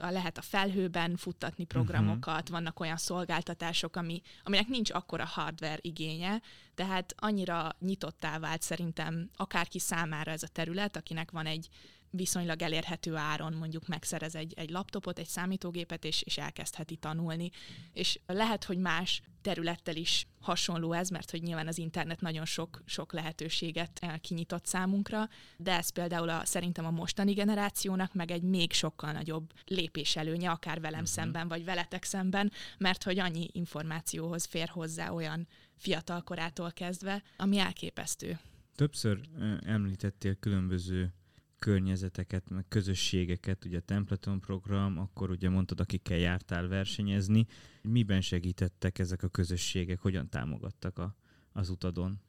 a- 0.00 0.10
lehet 0.10 0.38
a 0.38 0.42
felhőben 0.42 1.16
futtatni 1.16 1.64
programokat, 1.64 2.34
uh-huh. 2.34 2.50
vannak 2.50 2.80
olyan 2.80 2.96
szolgáltatások, 2.96 3.96
ami, 3.96 4.20
aminek 4.42 4.66
nincs 4.66 4.90
akkora 4.90 5.24
hardware 5.24 5.78
igénye, 5.80 6.42
tehát 6.74 7.14
annyira 7.16 7.76
nyitottá 7.78 8.38
vált 8.38 8.62
szerintem 8.62 9.30
akárki 9.36 9.78
számára 9.78 10.30
ez 10.30 10.42
a 10.42 10.48
terület, 10.48 10.96
akinek 10.96 11.30
van 11.30 11.46
egy 11.46 11.68
viszonylag 12.10 12.62
elérhető 12.62 13.16
áron 13.16 13.52
mondjuk 13.52 13.86
megszerez 13.86 14.34
egy, 14.34 14.54
egy 14.56 14.70
laptopot, 14.70 15.18
egy 15.18 15.26
számítógépet, 15.26 16.04
és, 16.04 16.22
és 16.22 16.38
elkezdheti 16.38 16.96
tanulni. 16.96 17.50
És 17.92 18.18
lehet, 18.26 18.64
hogy 18.64 18.78
más 18.78 19.22
területtel 19.40 19.96
is 19.96 20.26
hasonló 20.40 20.92
ez, 20.92 21.08
mert 21.08 21.30
hogy 21.30 21.42
nyilván 21.42 21.66
az 21.66 21.78
internet 21.78 22.20
nagyon 22.20 22.44
sok, 22.44 22.82
sok 22.86 23.12
lehetőséget 23.12 23.98
eh, 24.00 24.18
kinyitott 24.18 24.66
számunkra, 24.66 25.28
de 25.56 25.76
ez 25.76 25.90
például 25.90 26.28
a, 26.28 26.44
szerintem 26.44 26.84
a 26.84 26.90
mostani 26.90 27.32
generációnak 27.32 28.14
meg 28.14 28.30
egy 28.30 28.42
még 28.42 28.72
sokkal 28.72 29.12
nagyobb 29.12 29.52
lépés 29.66 30.16
előnye, 30.16 30.50
akár 30.50 30.80
velem 30.80 31.00
uh-huh. 31.00 31.14
szemben, 31.14 31.48
vagy 31.48 31.64
veletek 31.64 32.04
szemben, 32.04 32.52
mert 32.78 33.02
hogy 33.02 33.18
annyi 33.18 33.48
információhoz 33.52 34.44
fér 34.44 34.68
hozzá 34.68 35.10
olyan 35.10 35.48
fiatal 35.76 36.22
korától 36.22 36.72
kezdve, 36.72 37.22
ami 37.36 37.58
elképesztő. 37.58 38.38
Többször 38.74 39.20
eh, 39.38 39.56
említettél 39.64 40.34
különböző 40.34 41.12
környezeteket, 41.60 42.50
meg 42.50 42.64
közösségeket, 42.68 43.64
ugye 43.64 43.78
a 43.78 43.80
Templeton 43.80 44.40
program, 44.40 44.98
akkor 44.98 45.30
ugye 45.30 45.48
mondtad, 45.48 45.80
akikkel 45.80 46.18
jártál 46.18 46.68
versenyezni. 46.68 47.46
Miben 47.82 48.20
segítettek 48.20 48.98
ezek 48.98 49.22
a 49.22 49.28
közösségek, 49.28 50.00
hogyan 50.00 50.28
támogattak 50.28 50.98
a, 50.98 51.16
az 51.52 51.68
utadon? 51.68 52.20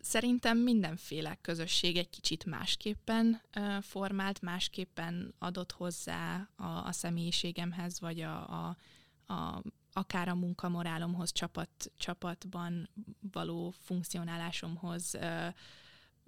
Szerintem 0.00 0.58
mindenféle 0.58 1.38
közösség 1.40 1.96
egy 1.96 2.10
kicsit 2.10 2.44
másképpen 2.44 3.40
uh, 3.56 3.82
formált, 3.82 4.40
másképpen 4.40 5.34
adott 5.38 5.72
hozzá 5.72 6.48
a, 6.56 6.64
a 6.64 6.92
személyiségemhez, 6.92 8.00
vagy 8.00 8.20
a, 8.20 8.66
a, 8.66 8.76
a 9.32 9.62
akár 9.92 10.28
a 10.28 10.34
munkamorálomhoz, 10.34 11.32
csapat, 11.32 11.92
csapatban 11.96 12.88
való 13.32 13.70
funkcionálásomhoz, 13.70 15.14
uh, 15.14 15.54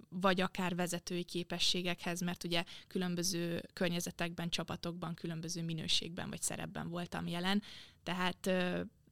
vagy 0.09 0.41
akár 0.41 0.75
vezetői 0.75 1.23
képességekhez, 1.23 2.21
mert 2.21 2.43
ugye 2.43 2.63
különböző 2.87 3.63
környezetekben, 3.73 4.49
csapatokban, 4.49 5.13
különböző 5.13 5.63
minőségben 5.63 6.29
vagy 6.29 6.41
szerepben 6.41 6.89
voltam 6.89 7.27
jelen. 7.27 7.61
Tehát 8.03 8.49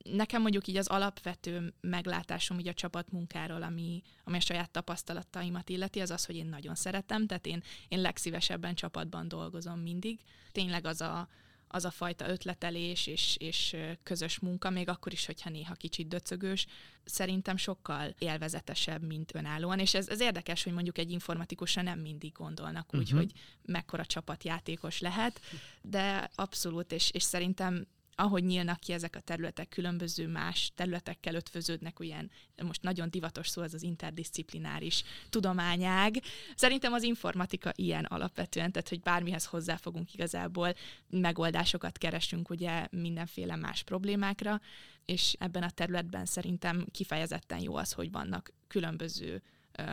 nekem 0.03 0.41
mondjuk 0.41 0.67
így 0.67 0.77
az 0.77 0.87
alapvető 0.87 1.73
meglátásom 1.81 2.59
így 2.59 2.67
a 2.67 2.73
csapatmunkáról, 2.73 3.63
ami, 3.63 4.01
ami 4.23 4.37
a 4.37 4.39
saját 4.39 4.71
tapasztalataimat 4.71 5.69
illeti, 5.69 5.99
az 5.99 6.11
az, 6.11 6.25
hogy 6.25 6.35
én 6.35 6.45
nagyon 6.45 6.75
szeretem, 6.75 7.27
tehát 7.27 7.45
én, 7.45 7.63
én 7.87 8.01
legszívesebben 8.01 8.75
csapatban 8.75 9.27
dolgozom 9.27 9.79
mindig. 9.79 10.19
Tényleg 10.51 10.85
az 10.85 11.01
a, 11.01 11.27
az 11.73 11.85
a 11.85 11.91
fajta 11.91 12.29
ötletelés 12.29 13.07
és, 13.07 13.35
és 13.39 13.75
közös 14.03 14.39
munka, 14.39 14.69
még 14.69 14.89
akkor 14.89 15.13
is, 15.13 15.25
hogyha 15.25 15.49
néha 15.49 15.73
kicsit 15.73 16.07
döcögős, 16.07 16.65
szerintem 17.03 17.57
sokkal 17.57 18.13
élvezetesebb, 18.17 19.03
mint 19.03 19.35
önállóan. 19.35 19.79
És 19.79 19.93
ez, 19.93 20.07
ez 20.07 20.21
érdekes, 20.21 20.63
hogy 20.63 20.73
mondjuk 20.73 20.97
egy 20.97 21.11
informatikusra 21.11 21.81
nem 21.81 21.99
mindig 21.99 22.31
gondolnak 22.31 22.93
úgy, 22.93 23.01
uh-huh. 23.01 23.19
hogy 23.19 23.31
mekkora 23.65 24.05
csapatjátékos 24.05 24.99
lehet, 24.99 25.41
de 25.81 26.29
abszolút, 26.35 26.91
és, 26.91 27.11
és 27.11 27.23
szerintem 27.23 27.87
ahogy 28.15 28.43
nyílnak 28.43 28.79
ki 28.79 28.93
ezek 28.93 29.15
a 29.15 29.19
területek, 29.19 29.69
különböző 29.69 30.27
más 30.27 30.71
területekkel 30.75 31.35
ötvöződnek, 31.35 31.99
olyan, 31.99 32.31
most 32.63 32.81
nagyon 32.81 33.09
divatos 33.09 33.47
szó 33.47 33.61
az 33.61 33.73
az 33.73 33.83
interdisziplináris 33.83 35.03
tudományág. 35.29 36.15
Szerintem 36.55 36.93
az 36.93 37.03
informatika 37.03 37.71
ilyen 37.75 38.05
alapvetően, 38.05 38.71
tehát 38.71 38.89
hogy 38.89 39.01
bármihez 39.01 39.45
hozzáfogunk 39.45 40.13
igazából, 40.13 40.73
megoldásokat 41.09 41.97
keresünk 41.97 42.49
ugye 42.49 42.87
mindenféle 42.91 43.55
más 43.55 43.83
problémákra, 43.83 44.61
és 45.05 45.35
ebben 45.39 45.63
a 45.63 45.69
területben 45.69 46.25
szerintem 46.25 46.85
kifejezetten 46.91 47.59
jó 47.59 47.75
az, 47.75 47.91
hogy 47.91 48.11
vannak 48.11 48.53
különböző 48.67 49.41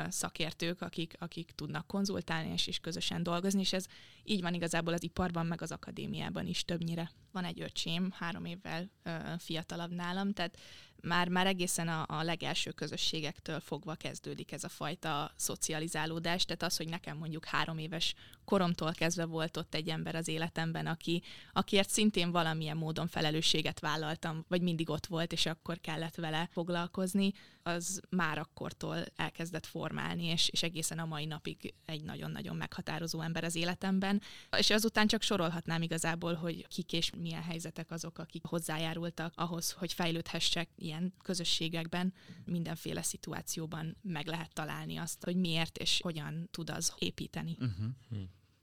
szakértők, 0.09 0.81
akik, 0.81 1.15
akik 1.19 1.51
tudnak 1.55 1.87
konzultálni 1.87 2.53
és 2.53 2.67
is 2.67 2.79
közösen 2.79 3.23
dolgozni, 3.23 3.61
és 3.61 3.73
ez 3.73 3.87
így 4.25 4.41
van 4.41 4.55
igazából 4.55 4.93
az 4.93 5.03
iparban, 5.03 5.47
meg 5.47 5.63
az 5.63 5.73
akadémiában 5.73 6.47
is 6.47 6.65
többnyire. 6.65 7.11
Van 7.33 7.45
egy 7.45 7.61
öcsém, 7.61 8.11
három 8.13 8.45
évvel 8.45 8.91
fiatalabb 9.39 9.91
nálam, 9.93 10.33
tehát 10.33 10.59
már, 11.03 11.29
már 11.29 11.47
egészen 11.47 11.89
a, 11.89 12.05
a 12.09 12.23
legelső 12.23 12.71
közösségektől 12.71 13.61
fogva 13.61 13.95
kezdődik 13.95 14.53
ez 14.53 14.65
a 14.65 14.69
fajta 14.69 15.33
szocializálódás, 15.37 16.45
tehát 16.45 16.63
az, 16.63 16.77
hogy 16.77 16.89
nekem 16.89 17.17
mondjuk 17.17 17.45
három 17.45 17.79
éves 17.79 18.15
koromtól 18.45 18.93
kezdve 18.93 19.25
volt 19.25 19.57
ott 19.57 19.75
egy 19.75 19.89
ember 19.89 20.15
az 20.15 20.29
életemben, 20.29 20.87
aki, 20.87 21.23
akiért 21.53 21.89
szintén 21.89 22.31
valamilyen 22.31 22.77
módon 22.77 23.07
felelősséget 23.07 23.81
vállaltam, 23.81 24.45
vagy 24.49 24.63
mindig 24.63 24.91
ott 24.91 25.07
volt, 25.07 25.33
és 25.33 25.47
akkor 25.47 25.81
kellett 25.81 26.15
vele 26.15 26.49
foglalkozni, 26.53 27.33
az 27.63 28.01
már 28.09 28.39
akkortól 28.39 29.05
elkezdett 29.17 29.67
formálni, 29.67 30.25
és, 30.25 30.49
és 30.49 30.63
egészen 30.63 30.99
a 30.99 31.05
mai 31.05 31.25
napig 31.25 31.75
egy 31.85 32.03
nagyon-nagyon 32.03 32.57
meghatározó 32.57 33.21
ember 33.21 33.45
az 33.45 33.55
életemben. 33.55 34.23
És 34.57 34.71
azután 34.71 35.07
csak 35.07 35.23
sorolhatnám 35.23 35.83
igazából, 35.83 36.35
hogy 36.35 36.67
kik 36.69 36.93
és 36.93 37.11
milyen 37.17 37.43
helyzetek 37.43 37.91
azok, 37.91 38.19
akik 38.19 38.45
hozzájárultak 38.45 39.33
ahhoz, 39.37 39.71
hogy 39.73 39.93
fejlődhessek 39.93 40.69
ilyen 40.91 41.13
közösségekben, 41.23 42.13
mindenféle 42.45 43.03
szituációban 43.03 43.97
meg 44.03 44.27
lehet 44.27 44.53
találni 44.53 44.97
azt, 44.97 45.25
hogy 45.25 45.37
miért 45.37 45.79
és 45.79 46.01
hogyan 46.03 46.49
tud 46.51 46.71
az 46.71 46.95
építeni. 46.99 47.57
Uh-huh. 47.61 48.21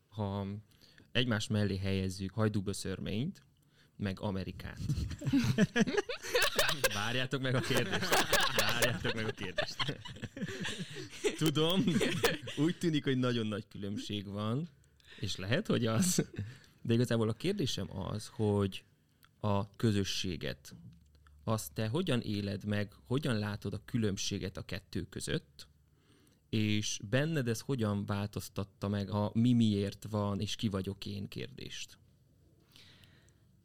Ha 0.09 0.47
egymás 1.11 1.47
mellé 1.47 1.77
helyezzük 1.77 2.33
hajdúböszörményt, 2.33 3.45
meg 3.95 4.19
Amerikát. 4.19 4.79
Várjátok 6.93 7.41
meg 7.41 7.55
a 7.55 7.59
kérdést. 7.59 8.09
Várjátok 8.57 9.13
meg 9.13 9.25
a 9.25 9.31
kérdést. 9.31 9.99
Tudom, 11.37 11.83
úgy 12.57 12.77
tűnik, 12.77 13.03
hogy 13.03 13.17
nagyon 13.17 13.47
nagy 13.47 13.67
különbség 13.67 14.25
van, 14.25 14.69
és 15.19 15.35
lehet, 15.35 15.67
hogy 15.67 15.85
az. 15.85 16.25
De 16.81 16.93
igazából 16.93 17.29
a 17.29 17.33
kérdésem 17.33 17.97
az, 17.97 18.27
hogy 18.27 18.83
a 19.39 19.75
közösséget, 19.75 20.75
azt 21.47 21.73
te 21.73 21.87
hogyan 21.87 22.21
éled 22.21 22.65
meg, 22.65 22.93
hogyan 23.05 23.37
látod 23.37 23.73
a 23.73 23.81
különbséget 23.85 24.57
a 24.57 24.61
kettő 24.61 25.01
között, 25.09 25.67
és 26.49 26.99
benned 27.09 27.47
ez 27.47 27.59
hogyan 27.59 28.05
változtatta 28.05 28.87
meg 28.87 29.09
a 29.09 29.31
mi 29.33 29.53
miért 29.53 30.07
van, 30.09 30.39
és 30.39 30.55
ki 30.55 30.67
vagyok 30.67 31.05
én 31.05 31.27
kérdést? 31.27 31.97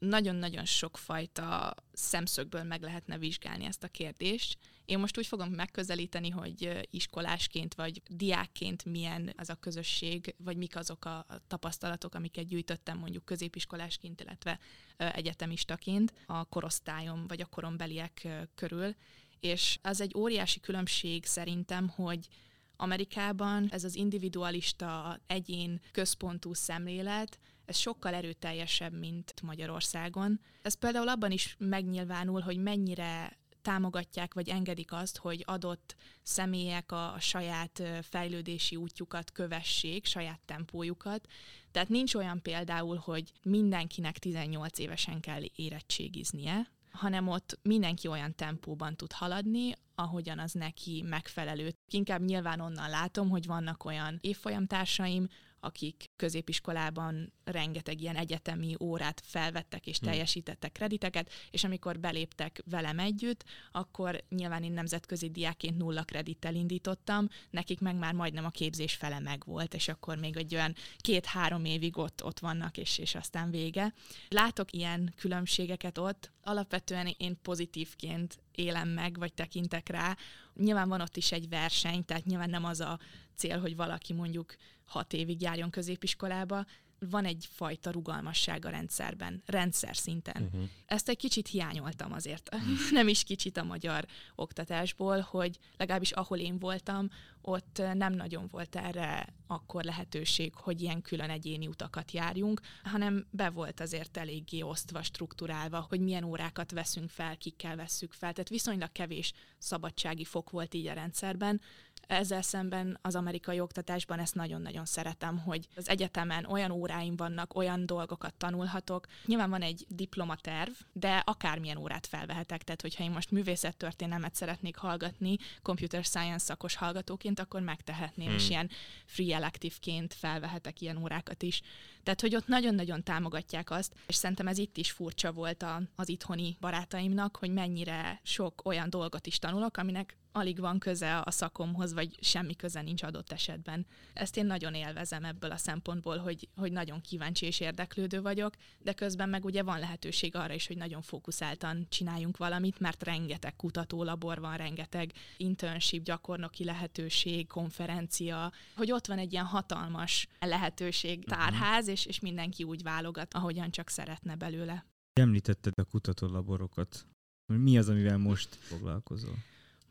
Nagyon-nagyon 0.09 0.65
sokfajta 0.65 1.75
szemszögből 1.93 2.62
meg 2.62 2.83
lehetne 2.83 3.19
vizsgálni 3.19 3.65
ezt 3.65 3.85
a 3.85 3.88
kérdést. 3.88 4.59
Én 4.85 4.99
most 4.99 5.19
úgy 5.19 5.27
fogom 5.27 5.49
megközelíteni, 5.49 6.31
hogy 6.31 6.88
iskolásként 6.91 7.75
vagy 7.75 8.03
diákként 8.11 8.85
milyen 8.85 9.33
az 9.37 9.51
a 9.51 9.55
közösség, 9.55 10.35
vagy 10.38 10.57
mik 10.57 10.77
azok 10.77 11.05
a 11.05 11.27
tapasztalatok, 11.47 12.15
amiket 12.15 12.47
gyűjtöttem 12.47 12.99
mondjuk 12.99 13.25
középiskolásként, 13.25 14.21
illetve 14.21 14.59
egyetemistaként 14.97 16.12
a 16.27 16.45
korosztályom 16.45 17.27
vagy 17.27 17.41
a 17.41 17.47
korombeliek 17.47 18.29
körül. 18.55 18.95
És 19.41 19.79
az 19.83 20.01
egy 20.01 20.12
óriási 20.17 20.61
különbség 20.61 21.25
szerintem, 21.25 21.88
hogy 21.88 22.29
Amerikában 22.77 23.69
ez 23.71 23.85
az 23.85 23.95
individualista, 23.95 25.21
egyén 25.27 25.81
központú 25.93 26.55
szemlélet, 26.55 27.38
ez 27.72 27.78
sokkal 27.78 28.14
erőteljesebb, 28.14 28.92
mint 28.98 29.35
Magyarországon. 29.42 30.40
Ez 30.62 30.74
például 30.74 31.08
abban 31.08 31.30
is 31.30 31.56
megnyilvánul, 31.58 32.40
hogy 32.40 32.56
mennyire 32.56 33.38
támogatják 33.62 34.35
vagy 34.35 34.48
engedik 34.48 34.92
azt, 34.92 35.18
hogy 35.18 35.42
adott 35.46 35.96
személyek 36.22 36.92
a, 36.92 37.12
a 37.12 37.20
saját 37.20 37.82
fejlődési 38.02 38.76
útjukat 38.76 39.30
kövessék, 39.32 40.04
saját 40.06 40.40
tempójukat. 40.44 41.26
Tehát 41.70 41.88
nincs 41.88 42.14
olyan 42.14 42.42
például, 42.42 42.96
hogy 42.96 43.32
mindenkinek 43.42 44.18
18 44.18 44.78
évesen 44.78 45.20
kell 45.20 45.42
érettségiznie, 45.54 46.70
hanem 46.90 47.28
ott 47.28 47.58
mindenki 47.62 48.08
olyan 48.08 48.35
tempóban 48.35 48.96
tud 48.96 49.12
haladni, 49.12 49.72
ahogyan 49.94 50.38
az 50.38 50.52
neki 50.52 51.04
megfelelő. 51.08 51.74
Inkább 51.90 52.22
nyilván 52.22 52.61
onnan 52.61 52.90
látom, 52.90 53.28
hogy 53.28 53.46
vannak 53.46 53.85
olyan 53.85 54.18
évfolyamtársaim, 54.20 55.28
akik 55.64 56.11
középiskolában 56.16 57.33
rengeteg 57.44 58.01
ilyen 58.01 58.16
egyetemi 58.16 58.75
órát 58.81 59.22
felvettek 59.25 59.87
és 59.87 59.98
hm. 59.98 60.05
teljesítettek 60.05 60.72
krediteket, 60.72 61.31
és 61.51 61.64
amikor 61.64 61.98
beléptek 61.98 62.62
velem 62.64 62.98
együtt, 62.98 63.44
akkor 63.72 64.25
nyilván 64.29 64.62
én 64.62 64.72
nemzetközi 64.72 65.31
diákként 65.31 65.77
nulla 65.77 66.03
kredittel 66.03 66.55
indítottam, 66.55 67.29
nekik 67.51 67.81
meg 67.81 67.96
már 67.96 68.14
majdnem 68.14 68.44
a 68.44 68.51
képzés 68.51 68.94
fele 68.94 69.18
meg 69.18 69.42
volt, 69.46 69.75
és 69.75 69.88
akkor 69.88 70.18
még 70.18 70.37
egy 70.37 70.55
olyan 70.55 70.75
két-három 70.96 71.64
évig 71.64 71.96
ott, 71.96 72.25
ott 72.25 72.38
vannak, 72.38 72.77
és, 72.77 72.98
és 72.98 73.14
aztán 73.14 73.51
vége. 73.51 73.94
Látok 74.29 74.72
ilyen 74.72 75.14
különbségeket 75.16 75.98
ott, 75.98 76.31
alapvetően 76.42 77.14
én 77.16 77.38
pozitívként 77.42 78.38
élem 78.55 78.88
meg, 78.88 79.18
vagy 79.18 79.33
tekintek 79.33 79.88
rá. 79.88 80.16
Nyilván 80.55 80.88
van 80.88 81.01
ott 81.01 81.16
is 81.16 81.33
egy 81.33 81.48
verseny, 81.48 82.05
tehát 82.05 82.25
nyilván 82.25 82.51
nem 82.51 82.64
az 82.64 82.81
a 82.81 82.98
cél, 83.37 83.61
hogy 83.61 83.77
valaki 83.77 84.12
mondjuk 84.12 84.55
hat 84.85 85.12
évig 85.12 85.40
járjon 85.40 85.71
középiskolába, 85.71 86.64
van 87.11 87.25
egyfajta 87.25 87.90
rugalmasság 87.90 88.64
a 88.64 88.68
rendszerben, 88.68 89.42
rendszer 89.47 89.97
szinten. 89.97 90.42
Uh-huh. 90.42 90.68
Ezt 90.87 91.09
egy 91.09 91.16
kicsit 91.16 91.49
hiányoltam 91.49 92.12
azért, 92.12 92.57
nem 92.90 93.09
is 93.09 93.25
kicsit 93.25 93.57
a 93.57 93.64
magyar 93.64 94.07
oktatásból, 94.35 95.21
hogy 95.21 95.59
legalábbis 95.77 96.11
ahol 96.11 96.38
én 96.38 96.59
voltam, 96.59 97.09
ott 97.40 97.83
nem 97.95 98.12
nagyon 98.12 98.49
volt 98.51 98.77
erre 98.77 99.35
akkor 99.47 99.85
lehetőség, 99.85 100.55
hogy 100.55 100.81
ilyen 100.81 101.03
külön 101.03 101.31
egyéni 101.31 101.66
utakat 101.66 102.12
járjunk, 102.12 102.61
hanem 102.83 103.27
be 103.31 103.51
volt 103.51 103.81
azért 103.81 104.16
eléggé 104.16 104.61
osztva, 104.61 105.03
struktúrálva, 105.03 105.87
hogy 105.88 106.01
milyen 106.01 106.25
órákat 106.25 106.71
veszünk 106.71 107.11
fel, 107.11 107.37
kikkel 107.37 107.77
vesszük 107.77 108.12
fel. 108.12 108.33
Tehát 108.33 108.49
viszonylag 108.49 108.92
kevés 108.92 109.33
szabadsági 109.59 110.25
fok 110.25 110.51
volt 110.51 110.75
így 110.75 110.87
a 110.87 110.92
rendszerben, 110.92 111.61
ezzel 112.07 112.43
szemben 112.43 112.99
az 113.03 113.15
amerikai 113.15 113.61
oktatásban 113.61 114.19
ezt 114.19 114.35
nagyon-nagyon 114.35 114.85
szeretem, 114.85 115.38
hogy 115.38 115.69
az 115.77 115.88
egyetemen 115.88 116.45
olyan 116.45 116.71
óráim 116.71 117.17
vannak, 117.17 117.55
olyan 117.57 117.87
dolgokat 117.87 118.35
tanulhatok. 118.35 119.07
Nyilván 119.27 119.51
van 119.51 119.62
egy 119.62 119.87
diplomaterv, 119.88 120.71
de 120.93 121.23
akármilyen 121.27 121.77
órát 121.77 122.07
felvehetek. 122.07 122.62
Tehát, 122.62 122.81
hogyha 122.81 123.05
én 123.05 123.11
most 123.11 123.31
művészettörténelmet 123.31 124.35
szeretnék 124.35 124.77
hallgatni, 124.77 125.37
computer 125.62 126.05
science 126.05 126.45
szakos 126.45 126.75
hallgatóként, 126.75 127.41
akkor 127.41 127.61
megtehetném, 127.61 128.27
hmm. 128.27 128.37
és 128.37 128.49
ilyen 128.49 128.71
free 129.05 129.35
elective-ként 129.35 130.15
felvehetek 130.15 130.81
ilyen 130.81 130.97
órákat 130.97 131.43
is. 131.43 131.62
Tehát, 132.03 132.21
hogy 132.21 132.35
ott 132.35 132.47
nagyon-nagyon 132.47 133.03
támogatják 133.03 133.71
azt, 133.71 133.95
és 134.07 134.15
szerintem 134.15 134.47
ez 134.47 134.59
itt 134.59 134.77
is 134.77 134.91
furcsa 134.91 135.33
volt 135.33 135.62
a, 135.62 135.83
az 135.97 136.09
itthoni 136.09 136.57
barátaimnak, 136.61 137.37
hogy 137.37 137.53
mennyire 137.53 138.21
sok 138.23 138.65
olyan 138.65 138.91
dolgot 138.91 139.27
is 139.27 139.38
tanulok, 139.38 139.77
aminek 139.77 140.17
alig 140.33 140.61
van 140.61 140.79
köze 140.79 141.18
a 141.25 141.31
szakomhoz, 141.31 141.92
vagy 141.92 142.16
semmi 142.21 142.57
köze 142.57 142.83
nincs 142.83 143.03
adott 143.03 143.33
esetben. 143.33 143.87
Ezt 144.12 144.37
én 144.37 144.47
nagyon 144.47 144.75
élvezem 144.75 145.25
ebből 145.25 145.51
a 145.51 145.57
szempontból, 145.57 146.16
hogy, 146.16 146.49
hogy 146.57 146.73
nagyon 146.73 147.01
kíváncsi 147.01 147.47
és 147.47 147.61
érdeklődő 147.61 148.23
vagyok, 148.23 148.55
de 148.79 148.92
közben 148.92 149.29
meg 149.29 149.45
ugye 149.45 149.62
van 149.62 149.79
lehetőség 149.79 150.37
arra 150.37 150.55
is, 150.55 150.66
hogy 150.66 150.77
nagyon 150.77 151.03
fókuszáltan 151.03 151.87
csináljunk 151.88 152.37
valamit, 152.37 152.81
mert 152.81 153.03
rengeteg 153.03 153.57
kutatólabor 153.57 154.40
van, 154.40 154.57
rengeteg 154.57 155.12
internship, 155.37 156.03
gyakornoki 156.03 156.64
lehetőség, 156.64 157.47
konferencia, 157.47 158.53
hogy 158.77 158.92
ott 158.92 159.07
van 159.07 159.18
egy 159.18 159.33
ilyen 159.33 159.45
hatalmas 159.45 160.29
lehetőség, 160.38 161.18
mhm. 161.18 161.29
tárház, 161.29 161.88
és, 161.88 162.07
és 162.07 162.21
mindenki 162.21 162.64
úgy 162.64 162.83
válogat, 162.83 163.35
ahogyan 163.35 163.71
csak 163.71 163.88
szeretne 163.88 164.35
belőle. 164.35 164.87
Említetted 165.12 165.73
a 165.77 165.85
kutatólaborokat. 165.85 167.07
Mi 167.47 167.79
az, 167.79 167.88
amivel 167.88 168.18
most 168.18 168.55
foglalkozol? 168.55 169.35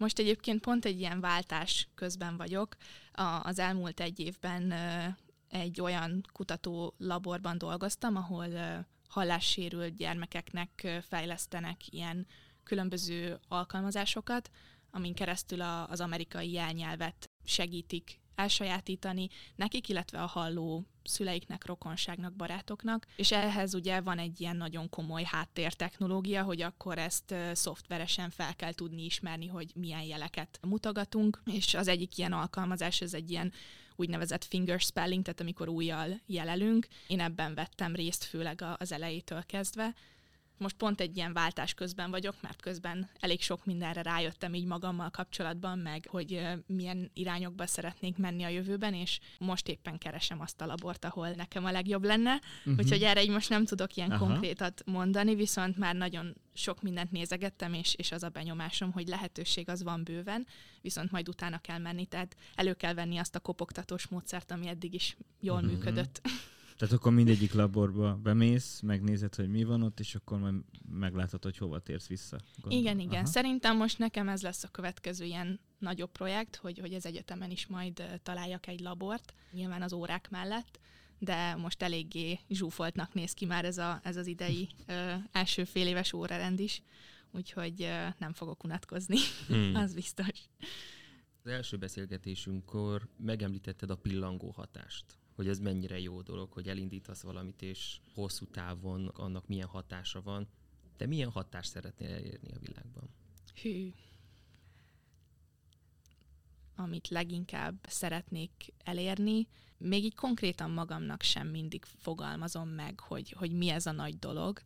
Most 0.02 0.20
egyébként 0.20 0.62
pont 0.62 0.86
egy 0.86 1.00
ilyen 1.00 1.20
váltás 1.20 1.88
közben 1.96 2.38
vagyok. 2.38 2.76
A, 3.12 3.22
az 3.22 3.60
elmúlt 3.60 4.00
egy 4.00 4.20
évben 4.20 4.74
egy 5.48 5.82
olyan 5.82 6.26
kutató 6.34 6.94
laborban 6.98 7.58
dolgoztam, 7.58 8.16
ahol 8.16 8.48
hallássérült 9.08 9.96
gyermekeknek 9.96 11.02
fejlesztenek 11.08 11.94
ilyen 11.94 12.28
különböző 12.64 13.40
alkalmazásokat, 13.48 14.50
amin 14.92 15.14
keresztül 15.14 15.62
a, 15.62 15.90
az 15.90 16.02
amerikai 16.02 16.52
jelnyelvet 16.52 17.30
segítik 17.44 18.21
elsajátítani 18.36 19.30
nekik, 19.56 19.90
illetve 19.90 20.22
a 20.22 20.26
halló 20.26 20.86
szüleiknek, 21.04 21.66
rokonságnak, 21.66 22.34
barátoknak, 22.34 23.08
és 23.16 23.32
ehhez 23.32 23.74
ugye 23.74 24.02
van 24.02 24.18
egy 24.18 24.42
ilyen 24.42 24.56
nagyon 24.56 24.90
komoly 24.90 25.24
háttértechnológia, 25.24 26.44
hogy 26.44 26.62
akkor 26.62 26.98
ezt 26.98 27.36
szoftveresen 27.54 28.30
fel 28.30 28.56
kell 28.56 28.74
tudni 28.74 29.06
ismerni, 29.06 29.48
hogy 29.48 29.72
milyen 29.76 30.04
jeleket 30.04 30.60
mutogatunk, 30.62 31.42
és 31.52 31.74
az 31.74 31.88
egyik 31.88 32.18
ilyen 32.18 32.34
alkalmazás, 32.34 33.02
ez 33.02 33.14
egy 33.14 33.32
ilyen 33.32 33.54
úgynevezett 33.96 34.44
finger 34.46 34.80
spelling, 34.80 35.24
tehát 35.24 35.40
amikor 35.40 35.70
újjal 35.70 36.20
jelelünk. 36.26 36.88
Én 37.08 37.20
ebben 37.20 37.54
vettem 37.54 37.96
részt, 37.96 38.24
főleg 38.24 38.64
az 38.78 38.92
elejétől 38.92 39.44
kezdve, 39.46 39.94
most 40.62 40.76
pont 40.76 41.02
egy 41.02 41.18
ilyen 41.18 41.34
váltás 41.34 41.74
közben 41.74 42.12
vagyok, 42.12 42.36
mert 42.42 42.62
közben 42.62 43.10
elég 43.20 43.42
sok 43.42 43.66
mindenre 43.66 44.02
rájöttem 44.02 44.54
így 44.54 44.66
magammal 44.66 45.10
kapcsolatban, 45.10 45.80
meg 45.80 46.08
hogy 46.10 46.48
milyen 46.66 47.12
irányokba 47.14 47.68
szeretnék 47.68 48.18
menni 48.18 48.44
a 48.44 48.48
jövőben, 48.48 48.94
és 48.94 49.20
most 49.40 49.68
éppen 49.68 49.98
keresem 49.98 50.42
azt 50.42 50.62
a 50.62 50.66
labort, 50.66 51.06
ahol 51.06 51.30
nekem 51.30 51.66
a 51.66 51.72
legjobb 51.72 52.04
lenne. 52.04 52.42
Uh-huh. 52.60 52.78
Úgyhogy 52.78 53.04
erre 53.04 53.24
így 53.24 53.30
most 53.30 53.50
nem 53.50 53.66
tudok 53.66 53.96
ilyen 53.96 54.12
Aha. 54.12 54.26
konkrétat 54.26 54.82
mondani, 54.86 55.36
viszont 55.36 55.78
már 55.78 55.96
nagyon 55.96 56.36
sok 56.54 56.82
mindent 56.82 57.12
nézegettem, 57.12 57.74
és, 57.74 57.94
és 57.96 58.12
az 58.12 58.24
a 58.24 58.30
benyomásom, 58.30 58.92
hogy 58.92 59.08
lehetőség 59.08 59.70
az 59.70 59.84
van 59.84 60.04
bőven, 60.04 60.48
viszont 60.82 61.12
majd 61.12 61.30
utána 61.30 61.58
kell 61.58 61.78
menni, 61.78 62.06
tehát 62.06 62.36
elő 62.56 62.74
kell 62.74 62.94
venni 62.94 63.18
azt 63.18 63.36
a 63.36 63.40
kopogtatós 63.40 64.08
módszert, 64.08 64.52
ami 64.52 64.68
eddig 64.68 64.94
is 64.94 65.18
jól 65.40 65.58
uh-huh. 65.58 65.72
működött. 65.72 66.22
Tehát 66.78 66.94
akkor 66.94 67.14
mindegyik 67.14 67.54
laborba 67.54 68.16
bemész, 68.16 68.80
megnézed, 68.80 69.36
hogy 69.36 69.50
mi 69.50 69.64
van 69.64 69.82
ott, 69.82 70.00
és 70.00 70.16
akkor 70.16 70.40
majd 70.40 70.56
meglátod, 70.92 71.44
hogy 71.44 71.58
hova 71.58 71.80
térsz 71.80 72.08
vissza. 72.08 72.38
Gondol. 72.62 72.80
Igen, 72.80 73.00
igen. 73.00 73.22
Aha. 73.22 73.26
Szerintem 73.26 73.78
most 73.78 73.98
nekem 73.98 74.30
ez 74.30 74.42
lesz 74.42 74.64
a 74.64 74.68
következő 74.68 75.26
ilyen 75.26 75.60
nagyobb 75.80 76.12
projekt, 76.12 76.56
hogy, 76.56 76.80
hogy 76.80 76.94
az 76.94 77.06
egyetemen 77.06 77.52
is 77.52 77.68
majd 77.68 78.20
találjak 78.24 78.68
egy 78.68 78.80
labort, 78.80 79.34
nyilván 79.52 79.82
az 79.82 79.94
órák 79.94 80.30
mellett, 80.30 80.80
de 81.20 81.56
most 81.56 81.82
eléggé 81.82 82.40
zsúfoltnak 82.50 83.14
néz 83.14 83.34
ki 83.34 83.46
már 83.46 83.66
ez, 83.66 83.78
a, 83.78 84.00
ez 84.04 84.18
az 84.18 84.28
idei 84.28 84.70
ö, 84.86 85.14
első 85.32 85.64
fél 85.64 85.88
éves 85.88 86.14
órarend 86.14 86.60
is, 86.60 86.82
úgyhogy 87.32 87.82
ö, 87.82 88.08
nem 88.18 88.34
fogok 88.34 88.64
unatkozni, 88.64 89.18
hmm. 89.48 89.76
az 89.84 89.94
biztos. 89.94 90.50
Az 91.44 91.52
első 91.52 91.78
beszélgetésünkkor 91.78 93.08
megemlítetted 93.18 93.90
a 93.90 93.96
pillangó 93.96 94.52
hatást 94.52 95.06
hogy 95.42 95.50
ez 95.50 95.60
mennyire 95.60 96.00
jó 96.00 96.22
dolog, 96.22 96.52
hogy 96.52 96.68
elindítasz 96.68 97.22
valamit, 97.22 97.62
és 97.62 98.00
hosszú 98.14 98.46
távon 98.46 99.08
annak 99.08 99.48
milyen 99.48 99.68
hatása 99.68 100.22
van. 100.22 100.48
De 100.98 101.06
milyen 101.06 101.30
hatást 101.30 101.70
szeretnél 101.70 102.10
elérni 102.10 102.52
a 102.52 102.60
világban? 102.60 103.10
Hű. 103.62 103.94
Amit 106.76 107.08
leginkább 107.08 107.86
szeretnék 107.88 108.52
elérni, 108.84 109.48
még 109.78 110.04
így 110.04 110.16
konkrétan 110.16 110.72
magamnak 110.72 111.22
sem 111.22 111.48
mindig 111.48 111.86
fogalmazom 111.86 112.70
meg, 112.70 113.00
hogy, 113.00 113.32
hogy 113.32 113.52
mi 113.52 113.70
ez 113.70 113.86
a 113.86 113.92
nagy 113.92 114.20
dolog, 114.20 114.62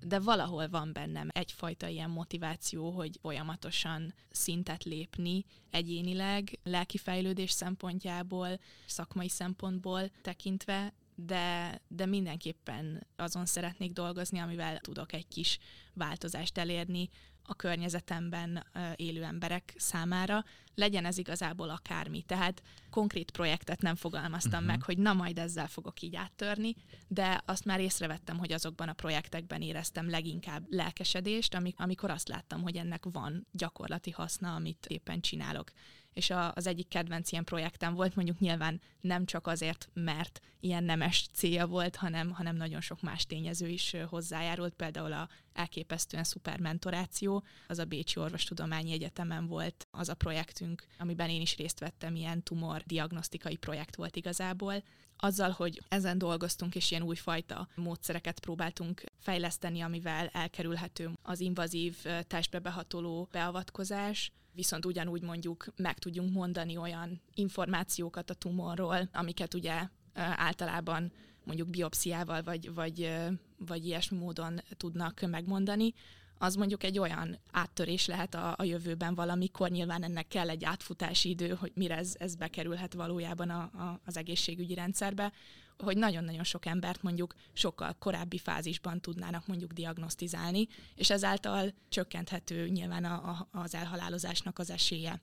de 0.00 0.18
valahol 0.18 0.68
van 0.68 0.92
bennem 0.92 1.28
egyfajta 1.32 1.86
ilyen 1.86 2.10
motiváció, 2.10 2.90
hogy 2.90 3.18
folyamatosan 3.22 4.14
szintet 4.30 4.84
lépni 4.84 5.44
egyénileg, 5.70 6.58
lelki 6.62 6.98
fejlődés 6.98 7.50
szempontjából, 7.50 8.48
szakmai 8.86 9.28
szempontból 9.28 10.10
tekintve, 10.22 10.92
de, 11.14 11.80
de 11.88 12.06
mindenképpen 12.06 13.06
azon 13.16 13.46
szeretnék 13.46 13.92
dolgozni, 13.92 14.38
amivel 14.38 14.78
tudok 14.78 15.12
egy 15.12 15.28
kis 15.28 15.58
változást 15.94 16.58
elérni 16.58 17.08
a 17.42 17.54
környezetemben 17.54 18.66
élő 18.96 19.22
emberek 19.22 19.74
számára, 19.76 20.44
legyen 20.78 21.04
ez 21.04 21.18
igazából 21.18 21.70
akármi. 21.70 22.22
Tehát 22.22 22.62
konkrét 22.90 23.30
projektet 23.30 23.82
nem 23.82 23.94
fogalmaztam 23.94 24.52
uh-huh. 24.52 24.66
meg, 24.66 24.82
hogy 24.82 24.98
na 24.98 25.12
majd 25.12 25.38
ezzel 25.38 25.66
fogok 25.66 26.02
így 26.02 26.16
áttörni, 26.16 26.74
de 27.08 27.42
azt 27.44 27.64
már 27.64 27.80
észrevettem, 27.80 28.38
hogy 28.38 28.52
azokban 28.52 28.88
a 28.88 28.92
projektekben 28.92 29.62
éreztem 29.62 30.10
leginkább 30.10 30.66
lelkesedést, 30.70 31.58
amikor 31.76 32.10
azt 32.10 32.28
láttam, 32.28 32.62
hogy 32.62 32.76
ennek 32.76 33.04
van 33.12 33.46
gyakorlati 33.52 34.10
haszna, 34.10 34.54
amit 34.54 34.86
éppen 34.86 35.20
csinálok 35.20 35.72
és 36.18 36.30
a, 36.30 36.52
az 36.54 36.66
egyik 36.66 36.88
kedvenc 36.88 37.32
ilyen 37.32 37.44
projektem 37.44 37.94
volt, 37.94 38.14
mondjuk 38.14 38.38
nyilván 38.38 38.80
nem 39.00 39.24
csak 39.24 39.46
azért, 39.46 39.88
mert 39.92 40.40
ilyen 40.60 40.84
nemes 40.84 41.28
célja 41.32 41.66
volt, 41.66 41.96
hanem, 41.96 42.30
hanem 42.30 42.56
nagyon 42.56 42.80
sok 42.80 43.00
más 43.00 43.26
tényező 43.26 43.68
is 43.68 43.96
hozzájárult, 44.08 44.74
például 44.74 45.12
a 45.12 45.28
elképesztően 45.52 46.24
szuper 46.24 46.60
mentoráció, 46.60 47.44
az 47.66 47.78
a 47.78 47.84
Bécsi 47.84 48.20
Orvostudományi 48.20 48.92
Egyetemen 48.92 49.46
volt 49.46 49.88
az 49.90 50.08
a 50.08 50.14
projektünk, 50.14 50.67
amiben 50.98 51.30
én 51.30 51.40
is 51.40 51.56
részt 51.56 51.78
vettem, 51.78 52.14
ilyen 52.14 52.42
tumor 52.42 52.82
diagnosztikai 52.86 53.56
projekt 53.56 53.96
volt 53.96 54.16
igazából, 54.16 54.82
azzal, 55.16 55.50
hogy 55.50 55.82
ezen 55.88 56.18
dolgoztunk, 56.18 56.74
és 56.74 56.90
ilyen 56.90 57.02
újfajta 57.02 57.68
módszereket 57.74 58.40
próbáltunk 58.40 59.04
fejleszteni, 59.18 59.80
amivel 59.80 60.26
elkerülhető 60.26 61.10
az 61.22 61.40
invazív 61.40 61.96
testbe 62.26 62.58
behatoló 62.58 63.28
beavatkozás, 63.30 64.32
viszont 64.52 64.86
ugyanúgy 64.86 65.22
mondjuk 65.22 65.64
meg 65.76 65.98
tudjunk 65.98 66.32
mondani 66.32 66.76
olyan 66.76 67.20
információkat 67.34 68.30
a 68.30 68.34
tumorról, 68.34 69.08
amiket 69.12 69.54
ugye 69.54 69.88
általában 70.14 71.12
mondjuk 71.44 71.68
biopsziával 71.68 72.42
vagy, 72.42 72.74
vagy, 72.74 73.14
vagy 73.56 73.86
ilyesmi 73.86 74.18
módon 74.18 74.60
tudnak 74.76 75.20
megmondani, 75.20 75.94
az 76.38 76.54
mondjuk 76.54 76.84
egy 76.84 76.98
olyan 76.98 77.38
áttörés 77.52 78.06
lehet 78.06 78.34
a, 78.34 78.54
a 78.56 78.64
jövőben 78.64 79.14
valamikor, 79.14 79.70
nyilván 79.70 80.02
ennek 80.02 80.28
kell 80.28 80.48
egy 80.48 80.64
átfutási 80.64 81.28
idő, 81.28 81.48
hogy 81.48 81.72
mire 81.74 81.96
ez, 81.96 82.14
ez 82.18 82.34
bekerülhet 82.34 82.94
valójában 82.94 83.50
a, 83.50 83.60
a, 83.60 84.00
az 84.04 84.16
egészségügyi 84.16 84.74
rendszerbe, 84.74 85.32
hogy 85.78 85.96
nagyon-nagyon 85.96 86.44
sok 86.44 86.66
embert 86.66 87.02
mondjuk 87.02 87.34
sokkal 87.52 87.96
korábbi 87.98 88.38
fázisban 88.38 89.00
tudnának 89.00 89.46
mondjuk 89.46 89.72
diagnosztizálni, 89.72 90.68
és 90.94 91.10
ezáltal 91.10 91.72
csökkenthető 91.88 92.68
nyilván 92.68 93.04
a, 93.04 93.14
a, 93.14 93.48
az 93.52 93.74
elhalálozásnak 93.74 94.58
az 94.58 94.70
esélye. 94.70 95.20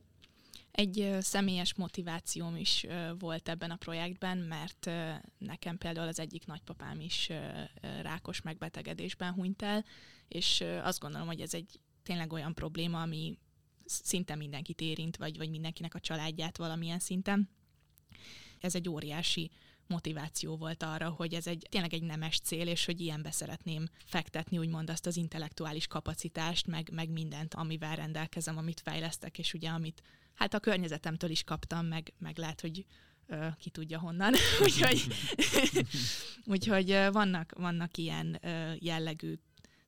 Egy 0.75 1.17
személyes 1.19 1.73
motivációm 1.73 2.55
is 2.55 2.85
volt 3.19 3.49
ebben 3.49 3.71
a 3.71 3.75
projektben, 3.75 4.37
mert 4.37 4.89
nekem 5.37 5.77
például 5.77 6.07
az 6.07 6.19
egyik 6.19 6.45
nagypapám 6.45 6.99
is 6.99 7.29
rákos 8.01 8.41
megbetegedésben 8.41 9.33
hunyt 9.33 9.61
el, 9.61 9.85
és 10.27 10.63
azt 10.83 10.99
gondolom, 10.99 11.27
hogy 11.27 11.41
ez 11.41 11.53
egy 11.53 11.79
tényleg 12.03 12.33
olyan 12.33 12.53
probléma, 12.53 13.01
ami 13.01 13.37
szinte 13.85 14.35
mindenkit 14.35 14.81
érint, 14.81 15.17
vagy, 15.17 15.37
vagy 15.37 15.49
mindenkinek 15.49 15.95
a 15.95 15.99
családját 15.99 16.57
valamilyen 16.57 16.99
szinten. 16.99 17.49
Ez 18.59 18.75
egy 18.75 18.89
óriási 18.89 19.51
motiváció 19.87 20.57
volt 20.57 20.83
arra, 20.83 21.09
hogy 21.09 21.33
ez 21.33 21.47
egy 21.47 21.67
tényleg 21.69 21.93
egy 21.93 22.03
nemes 22.03 22.39
cél, 22.39 22.67
és 22.67 22.85
hogy 22.85 23.01
ilyenbe 23.01 23.31
szeretném 23.31 23.87
fektetni, 24.05 24.57
úgymond 24.57 24.89
azt 24.89 25.05
az 25.05 25.17
intellektuális 25.17 25.87
kapacitást, 25.87 26.67
meg, 26.67 26.89
meg 26.91 27.09
mindent, 27.09 27.53
amivel 27.53 27.95
rendelkezem, 27.95 28.57
amit 28.57 28.79
fejlesztek, 28.79 29.39
és 29.39 29.53
ugye 29.53 29.69
amit 29.69 30.01
hát 30.35 30.53
a 30.53 30.59
környezetemtől 30.59 31.29
is 31.29 31.43
kaptam, 31.43 31.85
meg, 31.85 32.13
meg 32.17 32.37
lehet, 32.37 32.61
hogy 32.61 32.85
ö, 33.27 33.47
ki 33.59 33.69
tudja 33.69 33.99
honnan. 33.99 34.33
úgyhogy, 34.63 35.07
úgyhogy 36.55 36.89
vannak, 37.11 37.53
vannak 37.57 37.97
ilyen 37.97 38.39
ö, 38.41 38.71
jellegű 38.79 39.33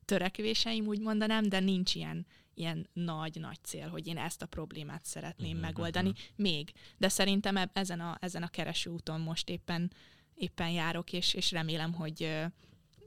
törekvéseim, 0.04 0.86
úgy 0.86 1.00
mondanám, 1.00 1.48
de 1.48 1.60
nincs 1.60 1.94
ilyen, 1.94 2.26
ilyen 2.54 2.88
nagy-nagy 2.92 3.58
cél, 3.62 3.88
hogy 3.88 4.06
én 4.06 4.18
ezt 4.18 4.42
a 4.42 4.46
problémát 4.46 5.04
szeretném 5.04 5.48
uh-huh, 5.48 5.62
megoldani. 5.62 6.08
Uh-huh. 6.08 6.24
Még. 6.36 6.72
De 6.96 7.08
szerintem 7.08 7.70
ezen 7.72 8.00
a, 8.00 8.18
ezen 8.20 8.42
a 8.42 8.48
kereső 8.48 8.90
úton 8.90 9.20
most 9.20 9.48
éppen, 9.48 9.92
éppen 10.34 10.70
járok, 10.70 11.12
és, 11.12 11.34
és 11.34 11.50
remélem, 11.50 11.92
hogy 11.92 12.46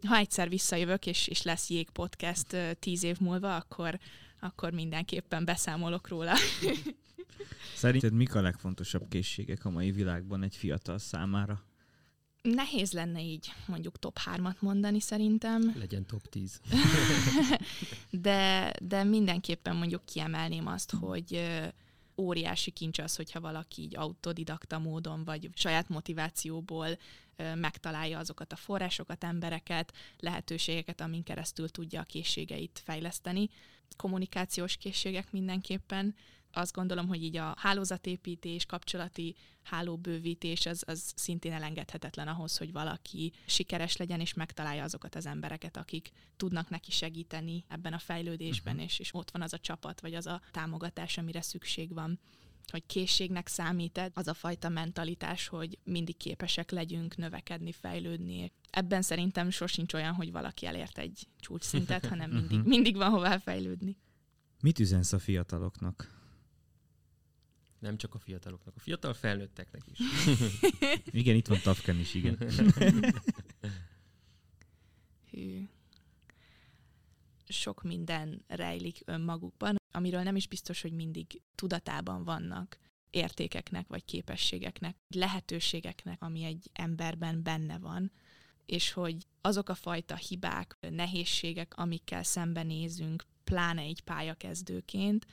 ha 0.07 0.15
egyszer 0.15 0.49
visszajövök, 0.49 1.05
és, 1.05 1.27
és 1.27 1.41
lesz 1.41 1.69
Jég 1.69 1.89
Podcast 1.89 2.57
tíz 2.79 3.03
év 3.03 3.19
múlva, 3.19 3.55
akkor, 3.55 3.99
akkor 4.39 4.71
mindenképpen 4.71 5.45
beszámolok 5.45 6.07
róla. 6.07 6.33
Szerinted 7.75 8.13
mik 8.13 8.35
a 8.35 8.41
legfontosabb 8.41 9.07
készségek 9.07 9.65
a 9.65 9.69
mai 9.69 9.91
világban 9.91 10.43
egy 10.43 10.55
fiatal 10.55 10.97
számára? 10.97 11.63
Nehéz 12.41 12.91
lenne 12.91 13.21
így 13.21 13.51
mondjuk 13.65 13.99
top 13.99 14.17
3-at 14.35 14.59
mondani 14.59 14.99
szerintem. 14.99 15.73
Legyen 15.77 16.05
top 16.05 16.29
10. 16.29 16.61
de, 18.09 18.73
de 18.81 19.03
mindenképpen 19.03 19.75
mondjuk 19.75 20.05
kiemelném 20.05 20.67
azt, 20.67 20.91
hogy 20.91 21.41
óriási 22.17 22.71
kincs 22.71 22.99
az, 22.99 23.15
hogyha 23.15 23.39
valaki 23.39 23.81
így 23.81 23.97
autodidakta 23.97 24.79
módon, 24.79 25.23
vagy 25.23 25.49
saját 25.53 25.89
motivációból 25.89 26.97
megtalálja 27.55 28.19
azokat 28.19 28.53
a 28.53 28.55
forrásokat, 28.55 29.23
embereket, 29.23 29.93
lehetőségeket, 30.19 31.01
amin 31.01 31.23
keresztül 31.23 31.69
tudja 31.69 31.99
a 31.99 32.03
készségeit 32.03 32.81
fejleszteni. 32.83 33.49
Kommunikációs 33.97 34.77
készségek 34.77 35.31
mindenképpen, 35.31 36.15
azt 36.53 36.73
gondolom, 36.73 37.07
hogy 37.07 37.23
így 37.23 37.37
a 37.37 37.53
hálózatépítés, 37.57 38.65
kapcsolati 38.65 39.35
hálóbővítés 39.63 40.65
az, 40.65 40.83
az 40.87 41.13
szintén 41.15 41.51
elengedhetetlen 41.51 42.27
ahhoz, 42.27 42.57
hogy 42.57 42.71
valaki 42.71 43.33
sikeres 43.45 43.97
legyen, 43.97 44.19
és 44.19 44.33
megtalálja 44.33 44.83
azokat 44.83 45.15
az 45.15 45.25
embereket, 45.25 45.77
akik 45.77 46.11
tudnak 46.37 46.69
neki 46.69 46.91
segíteni 46.91 47.63
ebben 47.67 47.93
a 47.93 47.99
fejlődésben, 47.99 48.73
uh-huh. 48.73 48.89
és, 48.89 48.99
és 48.99 49.13
ott 49.13 49.31
van 49.31 49.41
az 49.41 49.53
a 49.53 49.59
csapat, 49.59 50.01
vagy 50.01 50.13
az 50.13 50.27
a 50.27 50.41
támogatás, 50.51 51.17
amire 51.17 51.41
szükség 51.41 51.93
van 51.93 52.19
hogy 52.71 52.85
készségnek 52.85 53.47
számít 53.47 54.11
az 54.13 54.27
a 54.27 54.33
fajta 54.33 54.69
mentalitás, 54.69 55.47
hogy 55.47 55.77
mindig 55.83 56.17
képesek 56.17 56.71
legyünk 56.71 57.17
növekedni, 57.17 57.71
fejlődni. 57.71 58.51
Ebben 58.69 59.01
szerintem 59.01 59.49
sosincs 59.49 59.93
olyan, 59.93 60.13
hogy 60.13 60.31
valaki 60.31 60.65
elért 60.65 60.97
egy 60.97 61.27
csúcsszintet, 61.39 62.05
hanem 62.05 62.31
mindig, 62.37 62.57
mhm. 62.57 62.67
mindig 62.67 62.95
van 62.95 63.09
hová 63.09 63.37
fejlődni. 63.37 63.97
Mit 64.61 64.79
üzensz 64.79 65.13
a 65.13 65.19
fiataloknak? 65.19 66.20
Nem 67.81 67.97
csak 67.97 68.15
a 68.15 68.19
fiataloknak, 68.19 68.75
a 68.75 68.79
fiatal 68.79 69.13
felnőtteknek 69.13 69.81
is. 69.91 69.99
igen, 71.21 71.35
itt 71.35 71.47
van 71.47 71.59
Tafken 71.63 71.99
is, 71.99 72.13
igen. 72.13 72.37
Hű. 75.31 75.67
Sok 77.47 77.83
minden 77.83 78.43
rejlik 78.47 79.01
önmagukban, 79.05 79.75
amiről 79.91 80.21
nem 80.21 80.35
is 80.35 80.47
biztos, 80.47 80.81
hogy 80.81 80.93
mindig 80.93 81.41
tudatában 81.55 82.23
vannak 82.23 82.79
értékeknek, 83.09 83.87
vagy 83.87 84.05
képességeknek, 84.05 84.95
lehetőségeknek, 85.09 86.21
ami 86.21 86.43
egy 86.43 86.69
emberben 86.73 87.43
benne 87.43 87.77
van, 87.77 88.11
és 88.65 88.91
hogy 88.91 89.27
azok 89.41 89.69
a 89.69 89.75
fajta 89.75 90.15
hibák, 90.15 90.77
nehézségek, 90.79 91.77
amikkel 91.77 92.23
szembenézünk, 92.23 93.25
pláne 93.43 93.81
egy 93.81 94.01
pályakezdőként, 94.01 95.25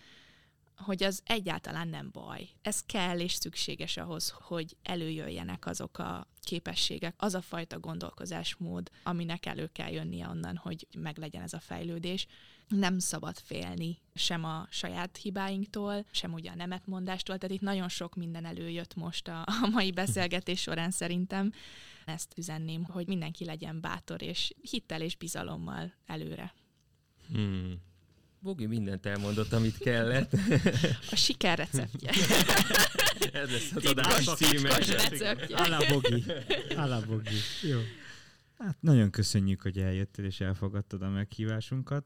hogy 0.79 1.03
az 1.03 1.23
egyáltalán 1.25 1.89
nem 1.89 2.11
baj. 2.13 2.49
Ez 2.63 2.83
kell 2.87 3.21
és 3.21 3.33
szükséges 3.33 3.97
ahhoz, 3.97 4.35
hogy 4.41 4.77
előjöjjenek 4.83 5.67
azok 5.67 5.99
a 5.99 6.27
képességek, 6.41 7.15
az 7.17 7.35
a 7.35 7.41
fajta 7.41 7.79
gondolkozásmód, 7.79 8.91
aminek 9.03 9.47
elő 9.47 9.69
kell 9.73 9.91
jönnie 9.91 10.29
onnan, 10.29 10.57
hogy 10.57 10.87
meglegyen 10.99 11.43
ez 11.43 11.53
a 11.53 11.61
fejlődés. 11.61 12.27
Nem 12.69 12.99
szabad 12.99 13.39
félni 13.39 13.99
sem 14.15 14.45
a 14.45 14.67
saját 14.71 15.17
hibáinktól, 15.17 16.05
sem 16.11 16.33
ugye 16.33 16.51
a 16.51 16.55
nemetmondástól, 16.55 17.39
tehát 17.39 17.55
itt 17.55 17.63
nagyon 17.63 17.89
sok 17.89 18.15
minden 18.15 18.45
előjött 18.45 18.95
most 18.95 19.29
a, 19.29 19.41
a 19.63 19.69
mai 19.73 19.91
beszélgetés 19.91 20.61
során 20.61 20.91
szerintem. 20.91 21.53
Ezt 22.05 22.33
üzenném, 22.37 22.85
hogy 22.85 23.07
mindenki 23.07 23.45
legyen 23.45 23.81
bátor 23.81 24.23
és 24.23 24.55
hittel 24.61 25.03
és 25.03 25.17
bizalommal 25.17 25.95
előre. 26.07 26.55
Hmm. 27.33 27.88
Bogi 28.41 28.67
mindent 28.67 29.07
elmondott, 29.07 29.53
amit 29.53 29.79
kellett. 29.79 30.33
A 31.11 31.17
siker 31.17 31.59
receptje. 31.59 32.11
Ez 33.33 33.51
lesz 33.51 33.73
az 33.75 33.87
adás 33.87 34.35
címe. 34.35 34.71
Alá 35.51 35.79
Bogi. 35.93 36.25
Alá 36.77 37.01
Bogi. 37.01 37.37
Jó. 37.63 37.79
Hát 38.59 38.77
nagyon 38.81 39.11
köszönjük, 39.11 39.63
hogy 39.63 39.79
eljöttél 39.79 40.25
és 40.25 40.41
elfogadtad 40.41 41.03
a 41.03 41.09
meghívásunkat. 41.09 42.05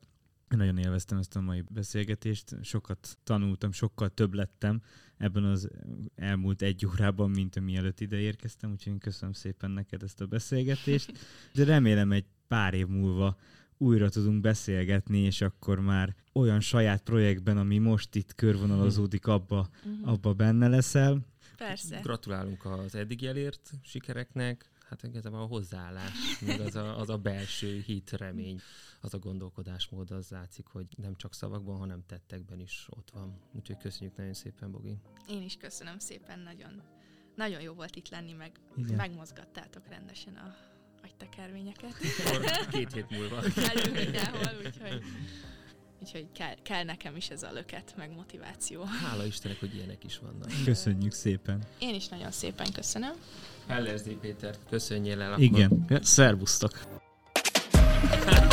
Én 0.51 0.59
nagyon 0.59 0.79
élveztem 0.79 1.19
ezt 1.19 1.37
a 1.37 1.41
mai 1.41 1.63
beszélgetést, 1.71 2.57
sokat 2.63 3.19
tanultam, 3.25 3.73
sokkal 3.73 4.09
több 4.09 4.35
lettem 4.35 4.83
ebben 5.17 5.45
az 5.45 5.69
elmúlt 6.15 6.63
egy 6.63 6.87
órában, 6.87 7.31
mint 7.31 7.61
mielőtt 7.61 8.01
ide 8.01 8.17
érkeztem, 8.17 8.71
úgyhogy 8.71 8.99
köszönöm 8.99 9.33
szépen 9.33 9.71
neked 9.71 10.03
ezt 10.03 10.21
a 10.21 10.27
beszélgetést, 10.27 11.13
de 11.53 11.65
remélem 11.65 12.13
egy 12.13 12.25
pár 12.49 12.75
év 12.75 12.87
múlva 12.87 13.37
újra 13.83 14.09
tudunk 14.09 14.41
beszélgetni, 14.41 15.19
és 15.19 15.41
akkor 15.41 15.81
már 15.81 16.15
olyan 16.33 16.61
saját 16.61 17.03
projektben, 17.03 17.59
ami 17.59 17.79
most 17.79 18.15
itt 18.15 18.35
körvonalazódik, 18.35 19.27
abba, 19.27 19.69
uh-huh. 19.85 20.13
abba 20.13 20.33
benne 20.33 20.69
leszel. 20.69 21.21
Persze. 21.57 22.01
Gratulálunk 22.01 22.65
az 22.65 22.95
eddig 22.95 23.25
elért 23.25 23.71
sikereknek, 23.83 24.71
hát 24.89 25.03
igazából 25.03 25.41
a 25.41 25.45
hozzáállás, 25.45 26.41
meg 26.47 26.61
az 26.61 26.77
a, 26.77 26.99
az 26.99 27.09
a 27.09 27.19
belső 27.19 27.83
hit, 27.87 28.11
remény, 28.11 28.61
az 29.01 29.15
a 29.15 29.19
gondolkodásmód, 29.19 30.11
az 30.11 30.29
látszik, 30.29 30.67
hogy 30.67 30.87
nem 30.97 31.17
csak 31.17 31.35
szavakban, 31.35 31.79
hanem 31.79 32.03
tettekben 32.07 32.61
is 32.61 32.87
ott 32.91 33.11
van. 33.11 33.41
Úgyhogy 33.53 33.77
köszönjük 33.77 34.17
nagyon 34.17 34.35
szépen, 34.35 34.71
Bogi. 34.71 34.99
Én 35.29 35.43
is 35.43 35.57
köszönöm 35.57 35.99
szépen, 35.99 36.39
nagyon, 36.39 36.83
nagyon 37.37 37.61
jó 37.61 37.73
volt 37.73 37.97
itt 37.97 38.09
lenni, 38.09 38.33
meg 38.33 38.53
Igen. 38.77 38.97
megmozgattátok 38.97 39.89
rendesen 39.89 40.35
a 40.35 40.72
agytekervényeket. 41.05 41.95
Két 42.71 42.93
hét 42.93 43.11
múlva. 43.11 43.43
Elő 43.57 43.93
mindenhol, 43.93 44.53
úgyhogy, 44.65 45.03
úgyhogy 46.01 46.27
kell, 46.33 46.55
kell 46.63 46.85
nekem 46.85 47.17
is 47.17 47.29
ez 47.29 47.43
a 47.43 47.53
löket, 47.53 47.95
meg 47.97 48.15
motiváció. 48.15 48.83
Hála 48.83 49.25
Istennek, 49.25 49.61
hogy 49.61 49.75
ilyenek 49.75 50.05
is 50.05 50.19
vannak. 50.19 50.51
Köszönjük 50.65 51.13
szépen. 51.13 51.63
Én 51.79 51.95
is 51.95 52.09
nagyon 52.09 52.31
szépen 52.31 52.73
köszönöm. 52.73 53.13
Hellerzdi 53.67 54.17
Péter, 54.21 54.55
köszönjél 54.71 55.21
el 55.21 55.31
akkor. 55.33 55.43
Igen. 55.43 55.87
Szervusztok. 56.03 56.81